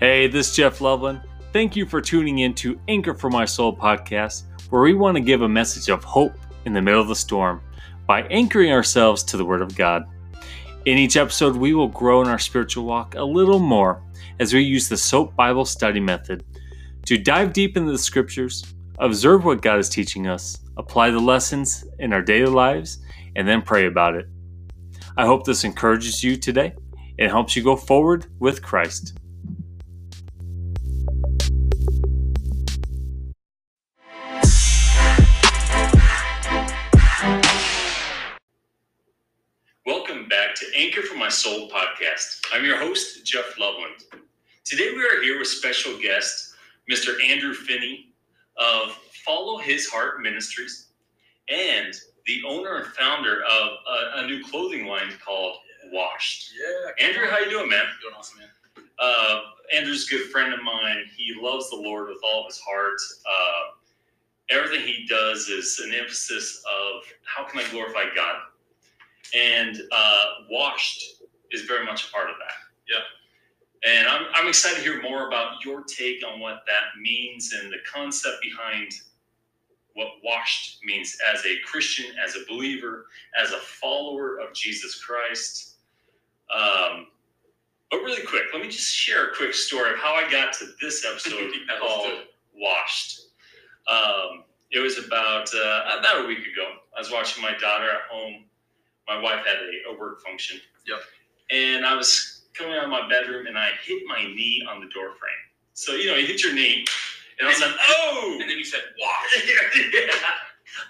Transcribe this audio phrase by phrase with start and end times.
[0.00, 1.22] Hey, this is Jeff Loveland.
[1.52, 5.20] Thank you for tuning in to Anchor for My Soul podcast, where we want to
[5.20, 7.60] give a message of hope in the middle of the storm
[8.06, 10.04] by anchoring ourselves to the Word of God.
[10.84, 14.00] In each episode, we will grow in our spiritual walk a little more
[14.38, 16.44] as we use the SOAP Bible study method
[17.06, 21.84] to dive deep into the scriptures, observe what God is teaching us, apply the lessons
[21.98, 22.98] in our daily lives,
[23.34, 24.26] and then pray about it.
[25.16, 26.74] I hope this encourages you today
[27.18, 29.18] and helps you go forward with Christ.
[40.78, 42.40] Anchor for My Soul podcast.
[42.52, 44.04] I'm your host, Jeff Loveland.
[44.64, 46.54] Today we are here with special guest,
[46.88, 47.20] Mr.
[47.20, 48.12] Andrew Finney
[48.56, 48.92] of
[49.24, 50.90] Follow His Heart Ministries
[51.48, 51.92] and
[52.26, 55.56] the owner and founder of a, a new clothing line called
[55.90, 56.52] Washed.
[56.56, 57.08] Yeah.
[57.08, 57.82] Andrew, how you doing, man?
[58.00, 58.84] Doing awesome, man.
[59.00, 59.40] Uh,
[59.74, 61.06] Andrew's a good friend of mine.
[61.16, 63.00] He loves the Lord with all of his heart.
[63.26, 63.74] Uh,
[64.50, 68.36] everything he does is an emphasis of how can I glorify God,
[69.34, 72.52] and uh, Washed is very much a part of that.
[72.88, 73.90] Yeah.
[73.90, 77.72] And I'm, I'm excited to hear more about your take on what that means and
[77.72, 78.92] the concept behind
[79.94, 83.06] what washed means as a Christian, as a believer,
[83.40, 85.74] as a follower of Jesus Christ.
[86.54, 87.08] Um,
[87.90, 90.66] but really quick, let me just share a quick story of how I got to
[90.80, 92.12] this episode called.
[92.54, 93.20] Washed.
[93.86, 96.72] Um, it was about uh, about a week ago.
[96.96, 98.44] I was watching my daughter at home.
[99.08, 100.60] My wife had a, a work function.
[100.86, 100.98] Yep.
[101.50, 104.86] And I was coming out of my bedroom and I hit my knee on the
[104.88, 105.44] door frame.
[105.74, 106.84] So you know, you hit your knee,
[107.38, 108.38] and I was like, oh!
[108.40, 109.46] And then you said, wash.
[109.94, 110.12] yeah.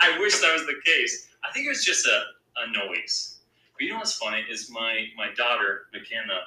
[0.00, 1.28] I wish that was the case.
[1.48, 2.22] I think it was just a,
[2.56, 3.38] a noise.
[3.74, 6.40] But you know what's funny is my my daughter McKenna,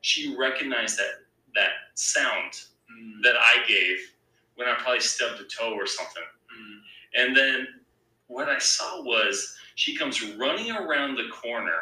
[0.00, 1.24] she recognized that
[1.54, 3.98] that sound Mm, that I gave
[4.56, 6.22] when I probably stubbed a toe or something.
[6.54, 6.78] mm,
[7.14, 7.66] And then
[8.26, 11.80] what I saw was she comes running around the corner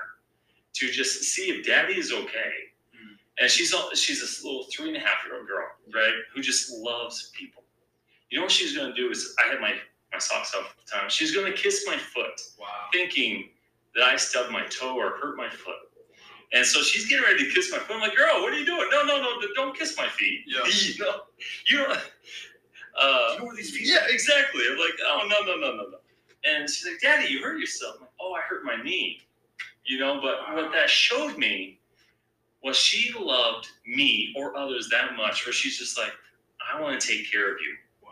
[0.75, 2.53] to just see if Daddy is okay.
[2.95, 3.17] Mm.
[3.41, 6.41] And she's all, she's this little three and a half year old girl, right, who
[6.41, 7.63] just loves people.
[8.31, 9.75] You know what she's going to do is I had my
[10.13, 11.09] my socks off at the time.
[11.09, 12.67] She's going to kiss my foot, Wow.
[12.93, 13.49] thinking
[13.95, 15.77] that I stubbed my toe or hurt my foot.
[16.53, 17.95] And so she's getting ready to kiss my foot.
[17.95, 18.89] I'm like, girl, what are you doing?
[18.91, 20.43] No, no, no, don't kiss my feet.
[20.49, 20.61] Yeah.
[20.67, 21.21] You know,
[21.69, 21.93] you don't.
[23.01, 24.63] Uh, You know where these feet yeah, exactly.
[24.71, 25.99] I'm like, oh no, no, no, no, no.
[26.45, 27.97] And she's like, Daddy, you hurt yourself.
[27.97, 29.21] I'm like, oh, I hurt my knee.
[29.85, 31.79] You know, but what that showed me
[32.63, 36.13] was she loved me or others that much, where she's just like,
[36.73, 37.75] I want to take care of you.
[38.03, 38.11] Wow.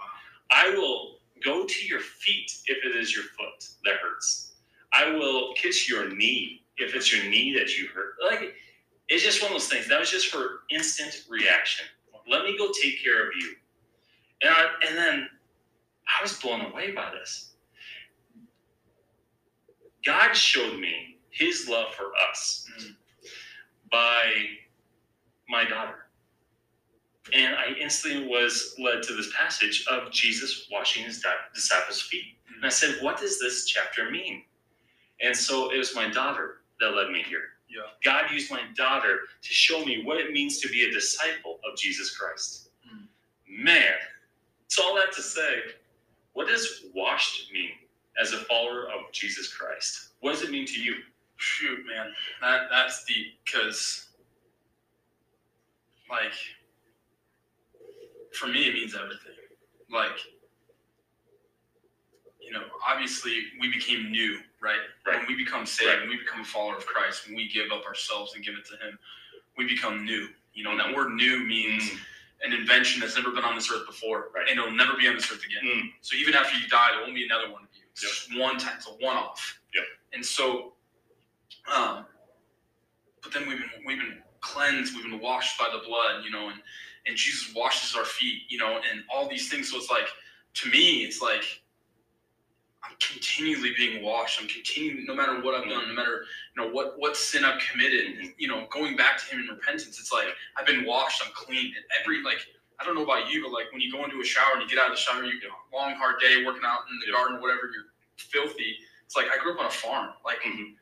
[0.51, 4.53] I will go to your feet if it is your foot that hurts.
[4.93, 8.15] I will kiss your knee if it's your knee that you hurt.
[8.25, 8.55] Like,
[9.09, 9.89] it's just one of those things.
[9.89, 11.87] That was just for instant reaction.
[12.29, 13.55] Let me go take care of you.
[14.43, 15.29] And, I, and then
[16.07, 17.48] I was blown away by this.
[20.09, 22.97] God showed me his love for us Mm.
[23.91, 24.57] by
[25.51, 26.07] my daughter.
[27.35, 31.23] And I instantly was led to this passage of Jesus washing his
[31.55, 32.39] disciples' feet.
[32.57, 34.45] And I said, What does this chapter mean?
[35.21, 37.45] And so it was my daughter that led me here.
[37.69, 37.83] Yeah.
[38.03, 41.77] God used my daughter to show me what it means to be a disciple of
[41.77, 42.71] Jesus Christ.
[42.91, 43.09] Mm.
[43.47, 43.95] Man,
[44.65, 45.61] it's all that to say,
[46.33, 47.73] what does washed mean
[48.21, 50.11] as a follower of Jesus Christ?
[50.21, 50.97] What does it mean to you?
[51.37, 52.13] Shoot, man.
[52.41, 54.09] That that's deep because,
[56.11, 56.33] like,
[58.33, 59.33] for me, it means everything.
[59.91, 60.19] Like,
[62.41, 64.79] you know, obviously, we became new, right?
[65.07, 65.19] Right.
[65.19, 66.01] When we become saved, Right.
[66.01, 68.65] when we become a follower of Christ, when we give up ourselves and give it
[68.67, 68.99] to Him,
[69.57, 70.29] we become new.
[70.55, 72.01] You know, and that word "new" means Mm.
[72.43, 74.49] an invention that's never been on this earth before, Right.
[74.49, 75.63] and it'll never be on this earth again.
[75.65, 75.95] Mm.
[76.01, 77.67] So even after you die, there won't be another one of you.
[77.68, 77.68] It's
[78.03, 78.11] Yep.
[78.11, 78.75] just one time.
[78.77, 79.61] It's a one-off.
[79.75, 79.85] Yep.
[80.15, 80.73] And so,
[81.75, 82.07] um,
[83.23, 84.95] but then we've been we've been cleansed.
[84.95, 86.25] We've been washed by the blood.
[86.25, 86.61] You know, and
[87.07, 88.43] and Jesus washes our feet.
[88.49, 89.71] You know, and all these things.
[89.71, 90.09] So it's like
[90.55, 91.45] to me, it's like
[92.85, 94.41] I'm continually being washed.
[94.41, 96.23] I'm continuing, no matter what I've done, no matter
[96.57, 98.33] you know what what sin I've committed.
[98.39, 99.99] You know, going back to Him in repentance.
[100.01, 100.27] It's like
[100.57, 101.23] I've been washed.
[101.25, 101.67] I'm clean.
[101.67, 102.39] And every like
[102.81, 104.69] I don't know about you, but like when you go into a shower and you
[104.69, 107.07] get out of the shower, you get a long hard day working out in the
[107.11, 107.19] Yeah.
[107.19, 107.71] garden or whatever.
[107.75, 107.91] You're
[108.21, 108.77] filthy.
[109.07, 110.15] It's like I grew up on a farm.
[110.25, 110.77] Like Mhm.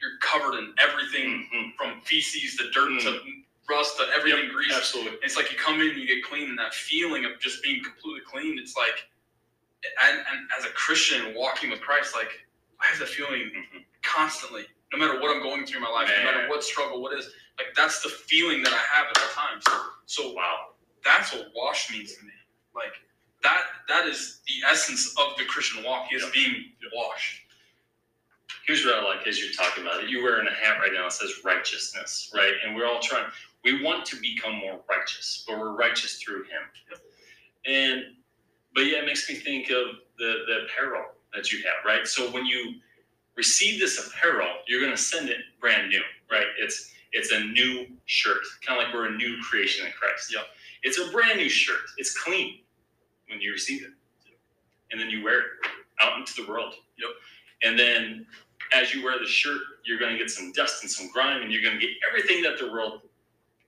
[0.00, 1.76] you're covered in everything Mhm.
[1.76, 4.72] from feces to dirt to rust to everything Yep, grease.
[4.74, 5.18] Absolutely.
[5.22, 7.82] It's like you come in and you get clean, and that feeling of just being
[7.82, 8.58] completely clean.
[8.58, 9.08] It's like,
[10.02, 12.46] and, and as a Christian walking with Christ, like
[12.80, 13.84] I have that feeling Mhm.
[14.02, 17.18] constantly, no matter what I'm going through in my life, no matter what struggle, what
[17.18, 19.64] is like that's the feeling that I have at all times.
[20.06, 20.74] So Wow.
[21.04, 22.32] that's what wash means to me.
[22.74, 22.94] Like
[23.44, 26.30] that that is the essence of the Christian walk He is Yeah.
[26.34, 27.42] being washed.
[28.66, 30.10] Here's what I like as you're talking about it.
[30.10, 32.54] You're wearing a hat right now that says righteousness, right?
[32.64, 33.26] And we're all trying,
[33.64, 36.62] we want to become more righteous, but we're righteous through Him.
[37.66, 38.04] And,
[38.74, 41.04] but yeah, it makes me think of the, the apparel
[41.34, 42.06] that you have, right?
[42.06, 42.74] So when you
[43.36, 46.46] receive this apparel, you're going to send it brand new, right?
[46.58, 50.32] It's, it's a new shirt, kind of like we're a new creation in Christ.
[50.34, 50.44] Yep.
[50.82, 51.80] It's a brand new shirt.
[51.98, 52.60] It's clean
[53.28, 53.90] when you receive it.
[54.92, 55.46] And then you wear it
[56.00, 56.74] out into the world.
[56.98, 57.10] Yep.
[57.62, 58.26] And then
[58.72, 61.52] as you wear the shirt, you're going to get some dust and some grime, and
[61.52, 63.00] you're going to get everything that the world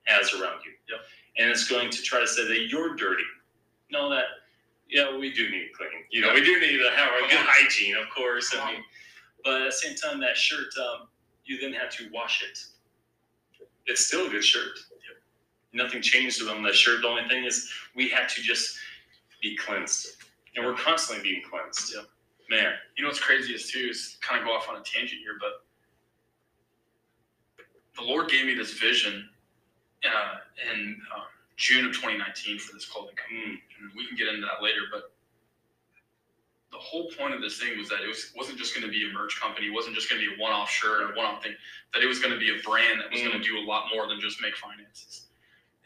[0.05, 0.71] has around you.
[0.89, 0.99] Yep.
[1.37, 3.23] And it's going to try to say that you're dirty.
[3.91, 4.25] No, that,
[4.89, 6.03] yeah, we do need cleaning.
[6.11, 8.55] You know, we do need to have a good hygiene, of course.
[8.57, 8.83] I mean,
[9.43, 11.07] but at the same time, that shirt, um,
[11.45, 12.59] you then have to wash it.
[13.85, 14.79] It's still a good shirt.
[15.73, 17.01] Nothing changed on that shirt.
[17.01, 18.77] The only thing is we had to just
[19.41, 20.23] be cleansed.
[20.55, 21.93] And we're constantly being cleansed.
[21.95, 22.05] Yep.
[22.49, 22.73] Man.
[22.95, 25.63] You know what's craziest too is kind of go off on a tangent here, but
[27.97, 29.29] the Lord gave me this vision
[30.05, 30.35] uh,
[30.71, 31.23] in um,
[31.57, 34.81] June of 2019 for this clothing company, Mm, and we can get into that later.
[34.91, 35.11] But
[36.71, 39.09] the whole point of this thing was that it was wasn't just going to be
[39.09, 41.53] a merch company, it wasn't just going to be a one-off shirt or one-off thing.
[41.93, 43.85] That it was going to be a brand that was going to do a lot
[43.93, 45.27] more than just make finances.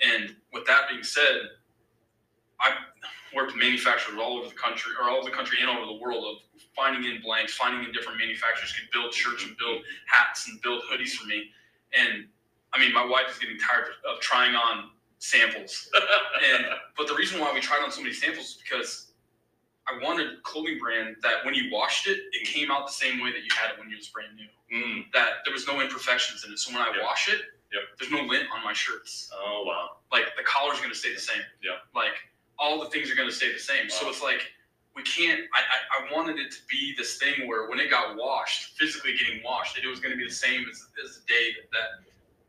[0.02, 1.61] And with that being said,
[2.62, 2.74] I
[3.36, 5.88] worked with manufacturers all over the country, or all over the country and all over
[5.88, 9.82] the world, of finding in blanks, finding in different manufacturers could build shirts and build
[10.08, 11.50] hats and build hoodies for me.
[11.94, 12.26] And
[12.74, 15.90] I mean, my wife is getting tired of trying on samples.
[16.54, 16.66] And
[16.98, 19.12] but the reason why we tried on so many samples is because
[19.88, 23.22] I wanted a clothing brand that when you washed it, it came out the same
[23.22, 24.48] way that you had it when it was brand new.
[24.76, 25.06] mm.
[25.14, 26.60] That there was no imperfections in it.
[26.60, 27.04] So when I Yep.
[27.04, 27.42] wash it,
[27.74, 27.84] Yep.
[28.00, 29.30] there's no lint on my shirts.
[29.34, 29.98] Oh, wow.
[30.12, 31.44] Like the collar's gonna stay the same.
[31.62, 31.78] Yeah.
[31.94, 32.16] Like
[32.62, 33.90] all the things are gonna stay the same.
[33.90, 34.42] So it's like
[34.96, 35.42] we can't.
[35.56, 39.14] I, I I wanted it to be this thing where when it got washed, physically
[39.18, 41.90] getting washed, that it was gonna be the same as, as the day that, that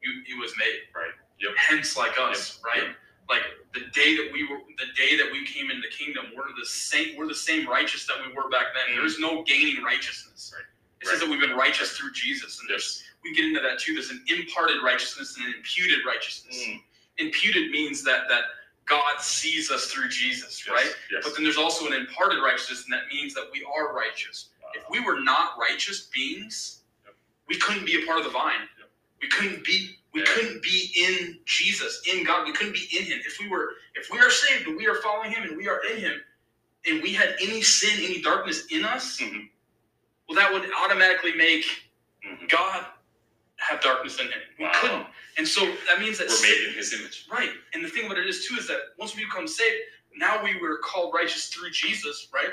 [0.03, 0.87] you, it was made.
[0.95, 1.13] Right.
[1.41, 1.53] Yep.
[1.57, 2.67] Hence, like us, Yep.
[2.75, 2.89] right?
[2.89, 2.97] Yep.
[3.31, 3.43] Like
[3.75, 6.67] the day that we were, the day that we came into the kingdom, we're the
[6.67, 7.17] same.
[7.17, 8.95] We're the same righteous that we were back then.
[8.97, 9.01] Mm.
[9.01, 10.53] There's no gaining righteousness.
[10.55, 10.67] Right.
[11.03, 13.11] It says that we've been righteous through Jesus, and there's Yes.
[13.25, 13.95] we get into that too.
[13.95, 16.63] There's an imparted righteousness and an imputed righteousness.
[16.69, 16.83] Mm.
[17.19, 18.45] Imputed means that that
[18.87, 20.75] God sees us through Jesus, Yes.
[20.75, 20.95] right?
[21.11, 21.23] Yes.
[21.25, 24.51] But then there's also an imparted righteousness, and that means that we are righteous.
[24.75, 27.15] If we were not righteous beings, Yep.
[27.49, 28.69] we couldn't be a part of the vine.
[28.79, 28.91] Yep.
[29.23, 30.27] We couldn't be we Yeah.
[30.35, 32.47] couldn't be in Jesus, in God.
[32.47, 33.21] We couldn't be in Him.
[33.27, 35.81] If we were if we are saved and we are following Him and we are
[35.87, 36.25] in Him,
[36.87, 39.51] and we had any sin, any darkness in us, Mhm.
[40.29, 41.67] well, that would automatically make
[42.25, 42.49] Mhm.
[42.49, 42.87] God
[43.59, 44.43] have darkness in Him.
[44.59, 44.73] We Wow.
[44.81, 45.09] couldn't,
[45.39, 47.27] and so that means that We're made in His image.
[47.31, 47.51] Right.
[47.75, 49.77] And the thing about it is too is that once we become saved,
[50.17, 52.51] now we were called righteous through Jesus, right?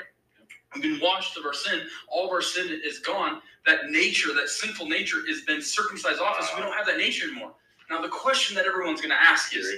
[0.74, 1.80] We've been washed of our sin.
[2.08, 3.42] All of our sin is gone.
[3.66, 6.50] That nature, that sinful nature, has been circumcised off us.
[6.56, 7.52] We don't have that nature anymore.
[7.90, 9.68] Now the question that everyone's going to ask is,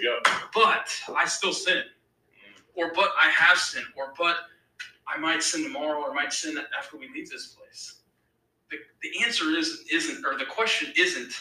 [0.54, 1.82] but I still sin,
[2.74, 4.36] or but I have sinned, or but
[5.08, 8.00] I might sin tomorrow, or I might sin after we leave this place.
[8.70, 11.32] The, the answer is isn't, or the question isn't,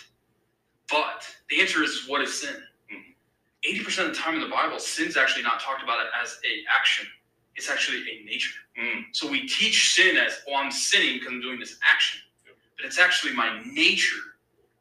[0.92, 2.64] but the answer is what is sin?
[2.92, 3.16] Mhm.
[3.64, 6.40] Eighty percent of the time in the Bible, sin's actually not talked about it as
[6.46, 7.08] a action.
[7.56, 8.60] It's actually a nature.
[8.80, 9.06] Mm.
[9.16, 12.22] So we teach sin as, oh, I'm sinning because I'm doing this action,
[12.78, 14.18] but it's actually my nature.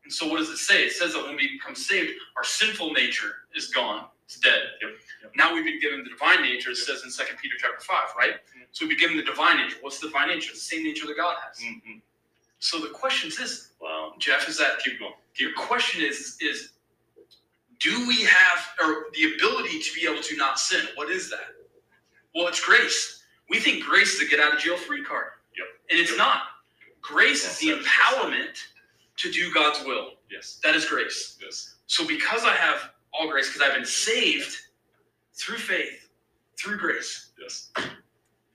[0.04, 0.84] And so what does it say?
[0.86, 4.06] It says that when we become saved, our sinful nature is gone.
[4.24, 4.62] It's dead.
[4.82, 4.90] Yep.
[5.22, 5.32] Yep.
[5.36, 6.70] Now we've been given the divine nature.
[6.70, 8.36] It says in Second Peter chapter five, right?
[8.56, 8.66] Mhm.
[8.72, 9.78] So we've been given the divine nature.
[9.80, 10.52] What's the divine nature?
[10.52, 11.58] It's the same nature that God has.
[11.60, 12.00] Mhm.
[12.60, 14.14] So the question is this, Wow.
[14.18, 15.14] Jeff, is that Keep going.
[15.40, 16.72] Your question is is
[17.80, 20.86] do we have or the ability to be able to not sin?
[20.96, 21.48] What is that?
[22.34, 23.24] Well, it's grace.
[23.50, 25.28] We think grace is a get out of jail free card.
[25.56, 25.66] Yep.
[25.90, 26.18] And it's Yep.
[26.18, 26.42] not.
[27.02, 28.58] Grace is the empowerment
[29.18, 30.14] to do God's will.
[30.30, 30.60] Yes.
[30.64, 31.38] That is grace.
[31.42, 31.76] Yes.
[31.86, 34.56] So because I have all grace, because I've been saved
[35.34, 36.08] through faith,
[36.58, 37.70] through grace, Yes.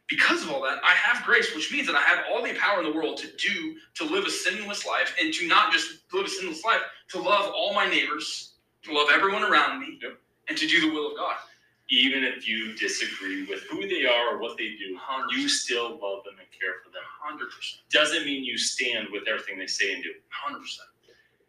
[0.07, 2.79] Because of all that, I have grace, which means that I have all the power
[2.79, 6.25] in the world to do, to live a sinless life, and to not just live
[6.25, 10.17] a sinless life, to love all my neighbors, to love everyone around me, Yep.
[10.49, 11.37] and to do the will of God.
[11.89, 15.31] Even if you disagree with who they are or what they do, 100%.
[15.31, 17.03] you still love them and care for them.
[17.23, 17.81] 100%.
[17.91, 20.13] Doesn't mean you stand with everything they say and do.
[20.47, 20.79] 100%.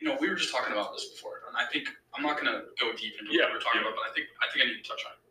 [0.01, 2.53] You know, we were just talking about this before, and I think I'm not going
[2.53, 3.89] to go deep into what we we're talking yeah.
[3.89, 5.26] about, but I think I think I need to touch on it.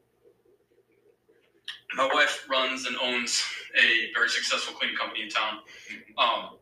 [1.96, 3.42] My wife runs and owns
[3.82, 5.60] a very successful cleaning company in town,
[6.18, 6.58] um,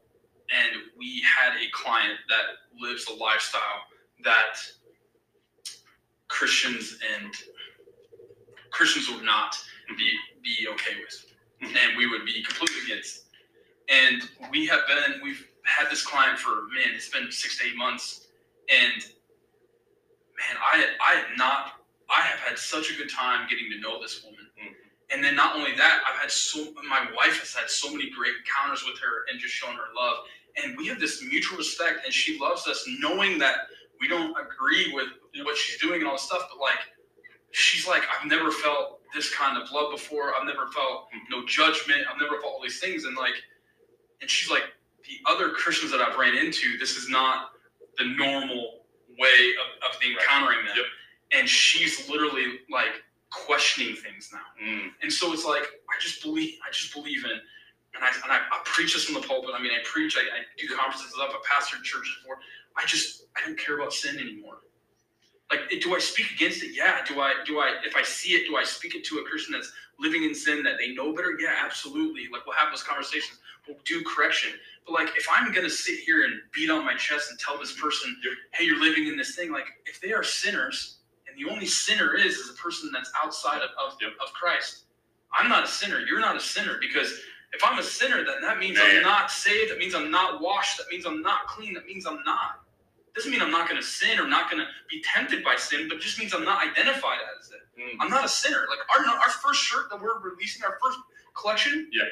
[0.51, 2.45] and we had a client that
[2.79, 3.81] lives a lifestyle
[4.23, 4.57] that
[6.27, 7.33] Christians and
[8.71, 9.57] Christians would not
[9.97, 10.11] be
[10.43, 11.25] be okay with,
[11.61, 11.75] Mhm.
[11.77, 13.25] and we would be completely against.
[13.89, 17.75] And we have been we've had this client for man, it's been six to eight
[17.75, 18.27] months,
[18.69, 19.03] and
[20.37, 24.01] man, I I had not I have had such a good time getting to know
[24.01, 24.51] this woman.
[24.59, 24.82] Mhm.
[25.11, 28.33] And then not only that, I've had so my wife has had so many great
[28.39, 30.17] encounters with her and just shown her love.
[30.63, 33.57] And we have this mutual respect, and she loves us, knowing that
[33.99, 35.07] we don't agree with
[35.45, 36.47] what she's doing and all this stuff.
[36.49, 36.79] But like,
[37.51, 40.33] she's like, I've never felt this kind of love before.
[40.35, 42.01] I've never felt no judgment.
[42.11, 43.05] I've never felt all these things.
[43.05, 43.35] And like,
[44.21, 44.63] and she's like,
[45.07, 47.51] the other Christians that I've ran into, this is not
[47.97, 48.81] the normal
[49.19, 50.21] way of, of the Right.
[50.23, 50.75] encountering them.
[50.77, 50.85] Yep.
[51.33, 54.45] And she's literally like questioning things now.
[54.63, 54.91] Mm.
[55.01, 58.37] And so it's like I just believe I just believe in and I and I,
[58.37, 59.51] I preach this from the pulpit.
[59.55, 62.37] I mean I preach, I, I do conferences stuff, I pastor churches before.
[62.77, 64.59] I just I don't care about sin anymore.
[65.51, 66.75] Like do I speak against it?
[66.75, 67.03] Yeah.
[67.05, 69.53] Do I do I if I see it, do I speak it to a Christian
[69.53, 71.35] that's living in sin that they know better?
[71.39, 72.27] Yeah, absolutely.
[72.31, 73.39] Like we'll have those conversations.
[73.67, 74.51] We'll do correction.
[74.85, 77.79] But like if I'm gonna sit here and beat on my chest and tell this
[77.79, 78.15] person,
[78.53, 80.97] hey, you're living in this thing, like if they are sinners,
[81.33, 84.11] and the only sinner is is a person that's outside of, of, Yep.
[84.25, 84.85] of Christ.
[85.33, 85.99] I'm not a sinner.
[85.99, 87.11] You're not a sinner because
[87.53, 88.97] if I'm a sinner, then that means Man.
[88.97, 89.71] I'm not saved.
[89.71, 90.77] That means I'm not washed.
[90.77, 91.73] That means I'm not clean.
[91.73, 92.61] That means I'm not.
[93.15, 95.87] Doesn't mean I'm not going to sin or not going to be tempted by sin,
[95.87, 97.61] but just means I'm not identified as it.
[97.79, 97.97] Mm.
[97.99, 98.65] I'm not a sinner.
[98.69, 100.97] Like our our first shirt that we're releasing, our first
[101.35, 102.03] collection, Yeah.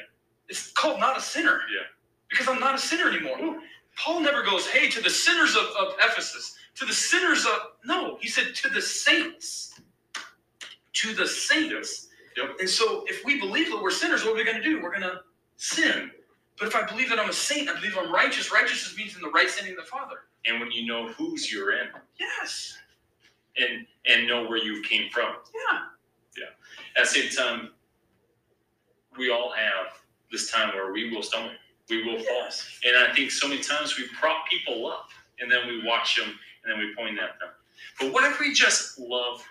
[0.48, 1.82] it's called "Not a Sinner." Yeah.
[2.30, 3.60] Because I'm not a sinner anymore.
[3.96, 8.18] Paul never goes, "Hey, to the sinners of, of Ephesus, to the sinners of." No,
[8.20, 9.80] he said, "To the saints."
[10.94, 12.08] To the saints.
[12.36, 12.56] Yep.
[12.60, 14.82] And so, if we believe that we're sinners, what are we going to do?
[14.82, 15.20] We're going to
[15.56, 16.10] sin.
[16.58, 18.52] But if I believe that I'm a saint, I believe I'm righteous.
[18.52, 20.16] Righteousness means in the right standing of the Father.
[20.46, 22.78] And when you know whose you're in, Yes.
[23.56, 25.36] and and know where you came from.
[25.54, 25.80] Yeah.
[26.38, 27.00] Yeah.
[27.00, 27.70] At the same time,
[29.18, 29.86] we all have
[30.30, 31.52] this time where we will stumble,
[31.90, 32.48] we will fall.
[32.86, 35.08] And I think so many times we prop people up
[35.40, 36.28] and then we watch them
[36.64, 37.50] and then we point at them.
[38.00, 39.44] But what if we just love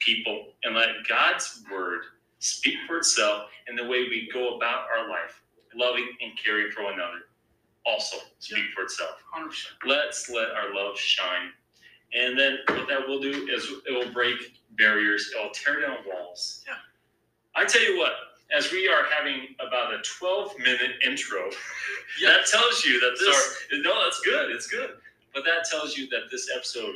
[0.00, 2.02] people and let God's word
[2.38, 5.42] speak for itself in the way we go about our life,
[5.74, 7.26] loving and caring for one another,
[7.86, 9.22] also speak for itself?
[9.36, 9.50] 100%.
[9.86, 11.50] Let's let our love shine.
[12.14, 14.36] And then what that will do is it will break
[14.78, 16.64] barriers, it will tear down walls.
[16.66, 16.74] Yeah.
[17.56, 18.12] I tell you what,
[18.56, 21.50] as we are having about a 12 minute intro,
[22.20, 22.30] Yeah.
[22.30, 24.90] that tells you that this no, that's good, it's good.
[25.32, 26.94] But that tells you that this episode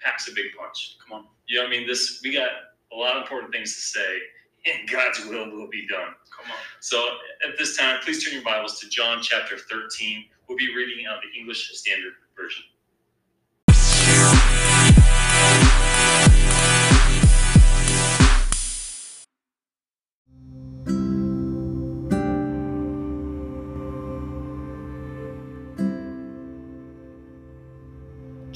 [0.00, 0.96] packs a big punch.
[1.02, 1.26] Come on.
[1.46, 1.86] You know what I mean?
[1.86, 2.50] This we got
[2.92, 4.18] a lot of important things to say,
[4.66, 6.14] and God's will will be done.
[6.36, 6.58] Come on.
[6.80, 6.98] So
[7.46, 10.24] at this time, please turn your Bibles to John chapter 13.
[10.48, 12.64] We'll be reading out the English Standard Version.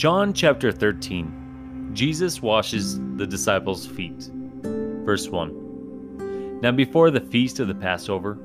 [0.01, 4.31] John chapter 13 Jesus washes the disciples' feet.
[5.05, 8.37] Verse 1 Now before the feast of the Passover,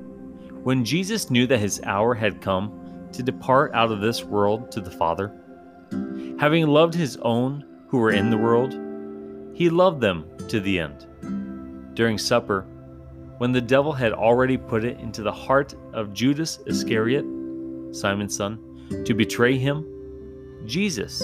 [0.64, 4.82] when Jesus knew that his hour had come to depart out of this world to
[4.82, 5.32] the Father,
[6.38, 8.74] having loved his own who were in the world,
[9.56, 11.08] he loved them to the end.
[11.96, 12.64] During supper,
[13.38, 17.24] when the devil had already put it into the heart of Judas Iscariot,
[17.94, 18.60] Simon's son,
[19.06, 19.86] to betray him,
[20.66, 21.24] Jesus,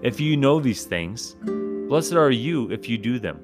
[0.00, 1.34] If you know these things,
[1.88, 3.40] blessed are you if you do them.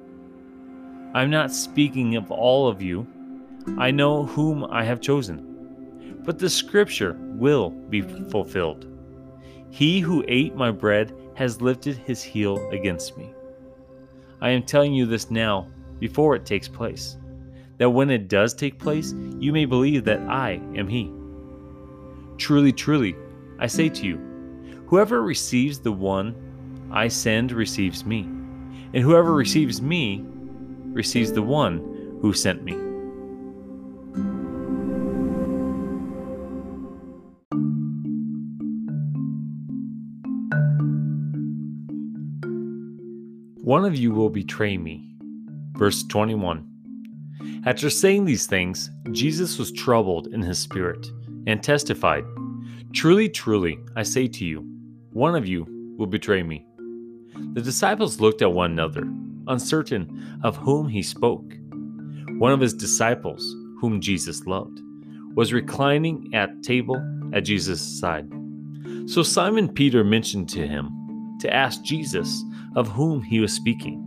[1.13, 3.05] I am not speaking of all of you.
[3.77, 6.21] I know whom I have chosen.
[6.23, 8.87] But the scripture will be fulfilled.
[9.69, 13.33] He who ate my bread has lifted his heel against me.
[14.39, 15.67] I am telling you this now,
[15.99, 17.17] before it takes place,
[17.79, 21.11] that when it does take place, you may believe that I am he.
[22.37, 23.15] Truly, truly,
[23.59, 24.17] I say to you,
[24.87, 26.44] whoever receives the one
[26.95, 30.23] I send receives me, and whoever receives me
[30.93, 32.71] receives the one who sent me.
[43.61, 45.09] One of you will betray me.
[45.73, 46.65] Verse 21.
[47.65, 51.05] After saying these things, Jesus was troubled in his spirit
[51.45, 52.23] and testified,
[52.93, 54.61] Truly, truly, I say to you,
[55.11, 56.65] one of you will betray me.
[57.53, 59.03] The disciples looked at one another,
[59.47, 61.53] uncertain of whom he spoke.
[62.37, 63.43] One of his disciples,
[63.79, 64.79] whom Jesus loved,
[65.35, 67.01] was reclining at table
[67.33, 68.29] at Jesus' side.
[69.05, 72.43] So Simon Peter mentioned to him to ask Jesus
[72.75, 74.01] of whom he was speaking.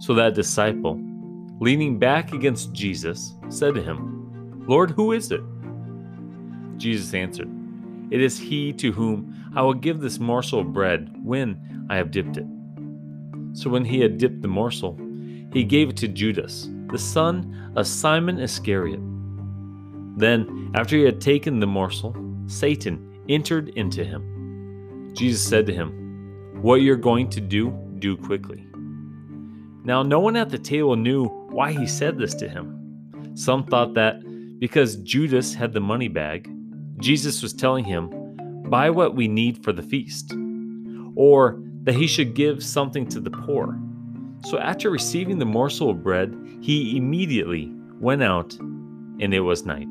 [0.00, 1.00] So that disciple,
[1.60, 5.42] leaning back against Jesus, said to him, Lord, who is it?
[6.76, 7.50] Jesus answered,
[8.10, 12.10] It is he to whom I will give this morsel of bread when I have
[12.10, 12.46] dipped it.
[13.52, 14.98] So when he had dipped the morsel,
[15.52, 19.00] he gave it to Judas, the son of Simon Iscariot.
[20.16, 22.14] Then, after he had taken the morsel,
[22.46, 25.12] Satan entered into him.
[25.14, 28.66] Jesus said to him, What you're going to do, do quickly.
[29.84, 33.32] Now, no one at the table knew why he said this to him.
[33.34, 34.20] Some thought that
[34.58, 36.50] because Judas had the money bag,
[36.98, 38.10] Jesus was telling him,
[38.68, 40.34] Buy what we need for the feast,
[41.16, 43.78] or that he should give something to the poor.
[44.46, 49.88] So after receiving the morsel of bread, he immediately went out, and it was night.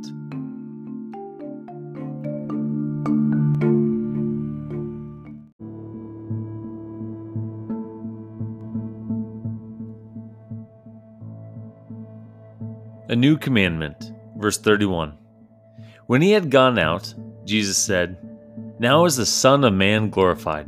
[13.10, 15.16] A new commandment, verse 31.
[16.08, 17.14] When he had gone out,
[17.46, 18.18] Jesus said,
[18.80, 20.68] Now is the Son of Man glorified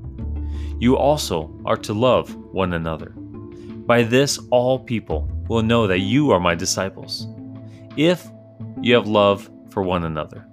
[0.81, 3.11] you also are to love one another.
[3.11, 7.27] By this, all people will know that you are my disciples,
[7.97, 8.27] if
[8.81, 10.47] you have love for one another.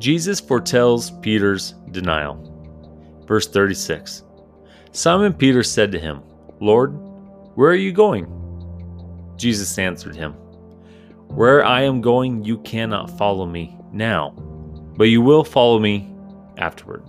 [0.00, 2.44] Jesus foretells Peter's denial.
[3.28, 4.24] Verse 36
[4.90, 6.22] Simon Peter said to him,
[6.60, 7.07] Lord,
[7.58, 8.24] where are you going?
[9.36, 10.34] Jesus answered him,
[11.26, 14.30] Where I am going, you cannot follow me now,
[14.96, 16.08] but you will follow me
[16.56, 17.02] afterward.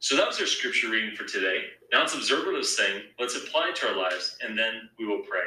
[0.00, 1.66] So that was our scripture reading for today.
[1.92, 5.06] Now let's observe what it's saying, let's apply it to our lives, and then we
[5.06, 5.46] will pray.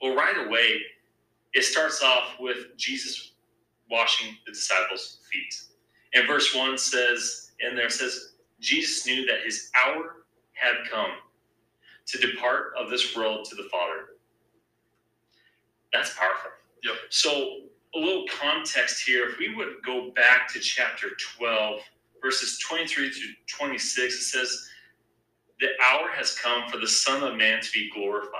[0.00, 0.80] Well, right away,
[1.52, 3.32] it starts off with Jesus
[3.90, 5.54] washing the disciples' feet.
[6.14, 11.10] And verse 1 says, in there says, Jesus knew that his hour had come
[12.06, 14.16] to depart of this world to the Father.
[15.92, 16.50] That's powerful.
[16.84, 16.94] Yep.
[17.10, 17.58] So
[17.94, 19.28] a little context here.
[19.28, 21.80] If we would go back to chapter 12,
[22.22, 24.68] verses 23 to 26, it says,
[25.60, 28.32] The hour has come for the Son of Man to be glorified.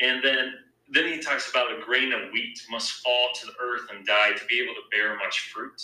[0.00, 0.54] And then
[0.94, 4.32] then he talks about a grain of wheat must fall to the earth and die
[4.32, 5.82] to be able to bear much fruit.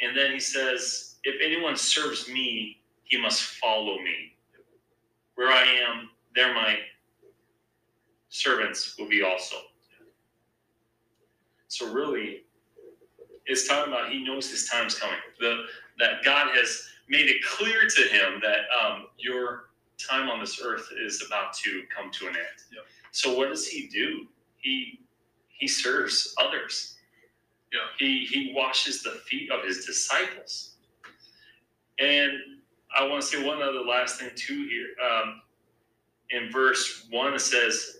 [0.00, 4.36] And then he says, If anyone serves me, he must follow me.
[5.36, 6.78] Where I am, there my
[8.28, 9.56] servants will be also.
[11.68, 12.44] So really,
[13.46, 15.16] it's talking about he knows his time's coming.
[15.40, 15.64] The
[15.98, 20.88] that God has made it clear to him that um, your time on this earth
[21.04, 22.46] is about to come to an end.
[22.72, 22.84] Yep.
[23.12, 24.26] So what does he do?
[24.58, 25.00] He
[25.48, 26.96] he serves others.
[27.72, 27.80] Yeah.
[27.98, 30.76] He he washes the feet of his disciples.
[31.98, 32.32] And
[32.96, 34.88] I want to say one other last thing too here.
[35.06, 35.42] Um,
[36.30, 37.98] in verse one, it says,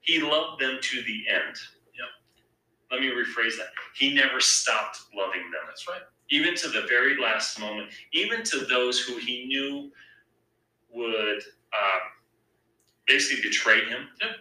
[0.00, 1.56] "He loved them to the end."
[1.94, 2.08] Yep.
[2.90, 3.68] Let me rephrase that.
[3.94, 6.02] He never stopped loving them That's right.
[6.30, 9.90] even to the very last moment, even to those who he knew
[10.90, 11.98] would uh,
[13.10, 14.32] basically betray him, Yeah.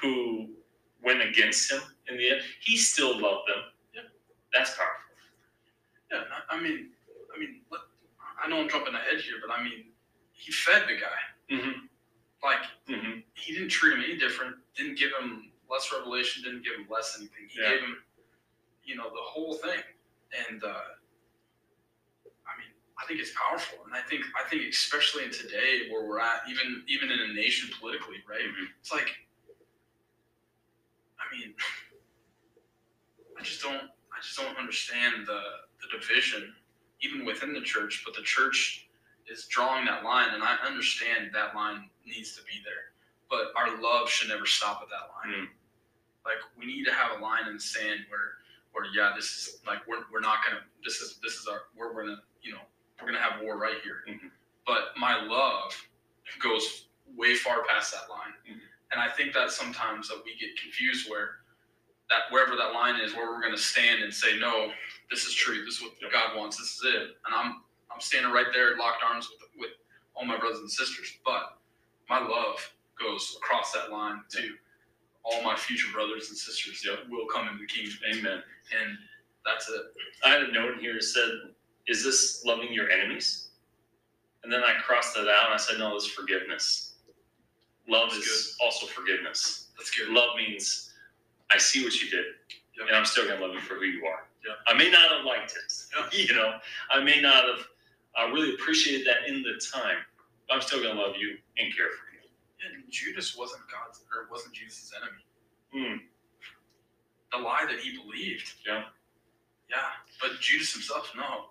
[0.00, 0.50] who
[1.02, 3.62] went against him in the end, he still loved them.
[3.94, 4.02] Yeah.
[4.52, 5.14] That's powerful.
[6.10, 6.90] Yeah, I mean,
[7.34, 7.62] I mean,
[8.42, 9.80] I know I'm jumping ahead here, but I mean,
[10.32, 11.20] he fed the guy.
[11.56, 11.78] Mm-hmm.
[12.42, 13.20] Like Mm-hmm.
[13.34, 14.56] he didn't treat him any different.
[14.76, 16.42] Didn't give him less revelation.
[16.44, 17.46] Didn't give him less anything.
[17.48, 17.70] He Yeah.
[17.70, 17.96] gave him,
[18.84, 19.80] you know, the whole thing.
[20.48, 20.74] And uh,
[23.00, 23.78] I think it's powerful.
[23.86, 27.32] And I think I think especially in today where we're at, even even in a
[27.34, 28.44] nation politically, right?
[28.44, 28.68] Mhm.
[28.80, 29.10] It's like,
[31.18, 31.54] I mean,
[33.38, 35.40] I just don't I just don't understand the
[35.80, 36.54] the division
[37.00, 38.02] even within the church.
[38.04, 38.88] But the church
[39.26, 42.92] is drawing that line, and I understand that line needs to be there.
[43.30, 45.46] But our love should never stop at that line.
[45.46, 45.48] Mm.
[46.24, 48.38] Like we need to have a line in the sand where
[48.72, 51.92] where yeah, this is like we're, we're not gonna this is this is our we're
[51.92, 52.60] gonna you know
[53.02, 54.04] we're gonna have war right here.
[54.08, 54.30] Mhm.
[54.66, 55.88] But my love
[56.38, 58.34] goes way far past that line.
[58.46, 58.60] Mhm.
[58.92, 61.40] And I think that sometimes that we get confused where
[62.10, 64.74] that wherever that line is where we're gonna stand and say, No,
[65.10, 66.12] this is true, this is what Yep.
[66.12, 67.18] God wants, this is it.
[67.26, 69.70] And I'm I'm standing right there locked arms with with
[70.14, 71.18] all my brothers and sisters.
[71.24, 71.58] But
[72.08, 74.58] my love goes across that line to
[75.24, 77.98] all my future brothers and sisters that will come into the kingdom.
[78.06, 78.44] Amen.
[78.72, 78.98] And
[79.44, 79.82] that's it.
[80.24, 81.54] I had a note here that said,
[81.88, 83.48] Is this loving your enemies?
[84.44, 86.94] And then I crossed it out and I said, No, this is forgiveness.
[87.88, 89.68] Love That's is also forgiveness.
[89.76, 90.08] That's good.
[90.10, 90.92] Love means
[91.50, 92.24] I see what you did,
[92.78, 92.88] Yep.
[92.88, 94.24] and I'm still gonna love you for who you are.
[94.46, 94.54] Yeah.
[94.66, 96.08] I may not have liked it, Yeah.
[96.26, 96.54] you know,
[96.90, 97.66] I may not have
[98.18, 99.98] uh, really appreciated that in the time,
[100.48, 102.20] but I'm still gonna love you and care for you.
[102.64, 105.22] And Judas wasn't God's or wasn't Jesus' enemy.
[105.72, 105.96] Hmm.
[107.32, 108.52] The lie that he believed.
[108.66, 108.84] Yeah.
[109.70, 109.78] Yeah.
[110.20, 111.46] But Judas himself, no.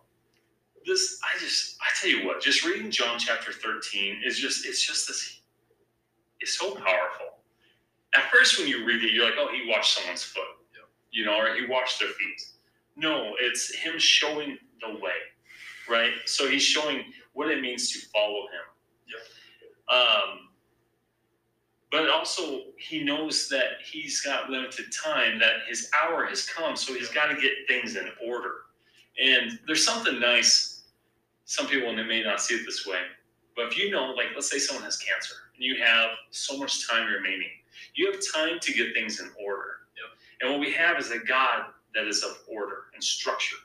[0.86, 4.86] This, I just, I tell you what, just reading John chapter 13 is just, it's
[4.86, 5.42] just this,
[6.40, 7.28] it's so powerful.
[8.16, 10.44] At first, when you read it, you're like, oh, he washed someone's foot,
[10.76, 10.82] Yeah.
[11.12, 12.42] you know, or he washed their feet.
[12.96, 15.14] No, it's him showing the way,
[15.90, 16.12] right?
[16.26, 18.68] So he's showing what it means to follow him.
[19.08, 19.96] Yeah.
[19.96, 20.40] Um,
[21.92, 26.94] but also, he knows that he's got limited time, that his hour has come, so
[26.94, 28.52] he's got to get things in order.
[29.22, 30.71] And there's something nice.
[31.46, 33.00] Some people may not see it this way,
[33.56, 36.88] but if you know, like, let's say someone has cancer and you have so much
[36.88, 37.50] time remaining,
[37.96, 39.82] you have time to get things in order.
[40.42, 43.58] And what we have is a God that is of order and structure.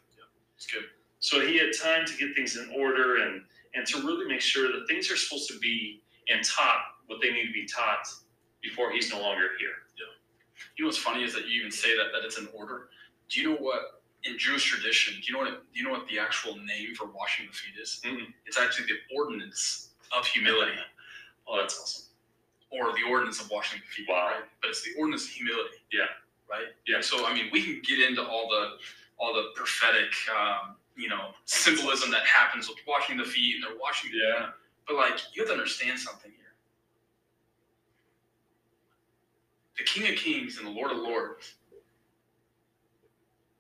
[0.56, 0.84] It's good.
[1.20, 3.42] So he had time to get things in order and
[3.74, 7.30] and to really make sure that things are supposed to be and taught what they
[7.30, 8.06] need to be taught
[8.62, 9.68] before he's no longer here.
[10.76, 12.88] You know what's funny is that you even say that that it's in order.
[13.28, 15.14] Do you know what in Jewish tradition?
[15.14, 17.52] Do you know what it, do you know what the actual name for washing the
[17.52, 18.00] feet is?
[18.04, 18.32] Mm-mm.
[18.46, 20.72] It's actually the ordinance of humility,
[21.48, 22.06] Oh, that's awesome.
[22.70, 24.06] or the ordinance of washing the feet.
[24.08, 24.28] Wow.
[24.34, 24.44] Right?
[24.62, 25.76] But it's the ordinance of humility.
[25.92, 26.06] Yeah.
[26.50, 26.66] Right.
[26.86, 27.00] Yeah.
[27.00, 28.76] So I mean, we can get into all the
[29.18, 33.78] all the prophetic, um, you know, symbolism that happens with washing the feet and they're
[33.80, 34.10] washing.
[34.12, 34.46] the Yeah.
[34.88, 36.54] But like, you have to understand something here.
[39.78, 41.54] The King of Kings and the Lord of Lords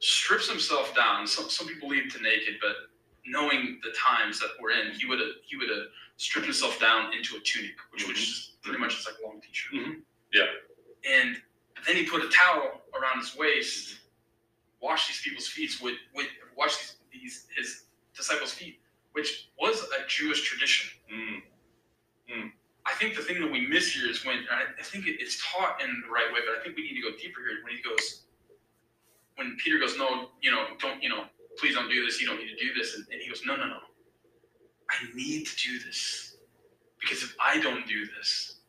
[0.06, 1.26] strips himself down.
[1.26, 2.76] Some some people leave to naked, but
[3.26, 7.12] knowing the times that we're in, he would have he would have stripped himself down
[7.12, 9.74] into a tunic, which which is pretty much just like a long t-shirt.
[9.74, 10.02] Mhm.
[10.32, 10.46] Yeah.
[11.04, 11.36] And
[11.86, 13.98] then he put a towel around his waist,
[14.80, 18.80] washed these people's feet with with washed these, these his disciples' feet,
[19.12, 20.90] which was a Jewish tradition.
[21.12, 21.42] Mm.
[22.86, 25.16] I think the thing that we miss here is when and I, I think it,
[25.20, 27.58] it's taught in the right way, but I think we need to go deeper here
[27.64, 28.25] when he goes,
[29.36, 31.24] when Peter goes, no, you know, don't, you know,
[31.58, 32.20] please don't do this.
[32.20, 32.94] You don't need to do this.
[32.96, 33.78] And, and he goes, no, no, no.
[34.90, 36.36] I need to do this
[37.00, 38.60] because if I don't do this,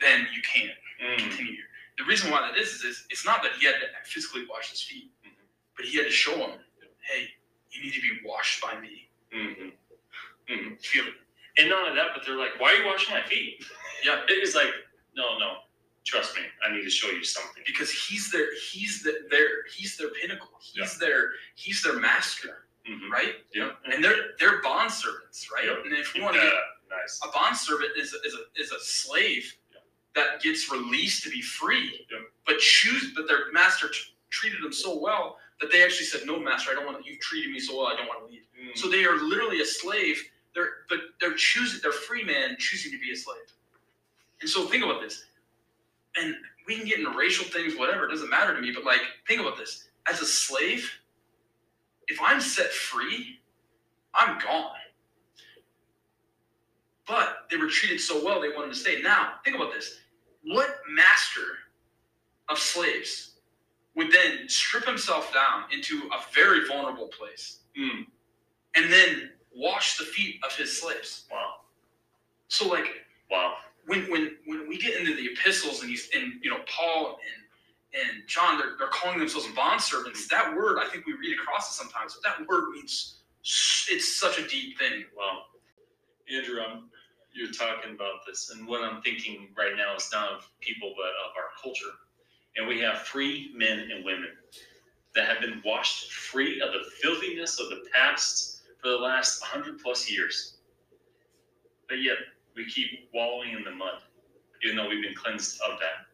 [0.00, 1.16] then you can't Mm.
[1.16, 1.62] continue.
[1.96, 4.70] The reason why that is is, is it's not that he had to physically wash
[4.70, 5.32] his feet, Mhm.
[5.74, 6.60] but he had to show him,
[7.00, 7.34] hey,
[7.70, 9.08] you need to be washed by me.
[9.32, 9.72] Mhm.
[10.46, 10.84] Mhm.
[10.84, 11.14] Feel it.
[11.56, 13.64] And not only that, but they're like, "Why are you washing my feet?"
[14.04, 14.24] Yeah.
[14.28, 14.74] It is like,
[15.14, 15.59] no, no.
[16.10, 17.62] Trust me, I need to show you something.
[17.64, 20.48] because he's their he's the, their he's their pinnacle.
[20.60, 23.08] He's their he's their master, Mhm.
[23.10, 23.36] right?
[23.54, 23.72] Yeah.
[23.84, 25.66] And they're they're bond servants, right?
[25.66, 25.76] Yeah.
[25.84, 27.20] And if you want to Yeah, get nice.
[27.24, 29.78] a bond servant is a, is a is a slave Yeah.
[30.14, 32.18] that gets released to be free, Yeah.
[32.44, 36.40] but choose but their master t- treated them so well that they actually said, "No,
[36.40, 37.08] master, I don't want to.
[37.08, 37.86] You've treated me so well.
[37.86, 38.76] I don't want to leave." Mm.
[38.76, 40.20] So they are literally a slave.
[40.56, 41.78] They're but they're choosing.
[41.80, 43.46] They're free man choosing to be a slave.
[44.40, 45.26] And so think about this.
[46.16, 46.34] And
[46.66, 48.06] we can get into racial things, whatever.
[48.06, 48.72] It doesn't matter to me.
[48.74, 49.88] But like, think about this.
[50.08, 50.90] As a slave,
[52.08, 53.38] if I'm set free,
[54.14, 54.72] I'm gone.
[57.06, 59.00] But they were treated so well, they wanted to stay.
[59.02, 59.98] Now, think about this.
[60.44, 61.58] What master
[62.48, 63.32] of slaves
[63.96, 68.06] would then strip himself down into a very vulnerable place Mm.
[68.76, 71.26] and then wash the feet of his slaves?
[71.30, 71.60] Wow.
[72.48, 73.58] So, like, Wow.
[73.90, 77.40] When when when we get into the epistles and and you know Paul and
[77.92, 80.28] and John, they're, they're calling themselves bond servants.
[80.28, 84.38] That word, I think we read across it sometimes, but that word means it's such
[84.38, 85.04] a deep thing.
[85.16, 85.42] Wow.
[86.32, 86.84] Andrew, I'm,
[87.34, 91.06] you're talking about this, and what I'm thinking right now is not of people, but
[91.06, 91.90] of our culture.
[92.56, 94.30] And we have free men and women
[95.16, 99.80] that have been washed free of the filthiness of the past for the last 100
[99.80, 100.58] plus years.
[101.88, 102.18] But yet,
[102.60, 104.02] we keep wallowing in the mud,
[104.64, 106.06] even though we've been cleansed of that.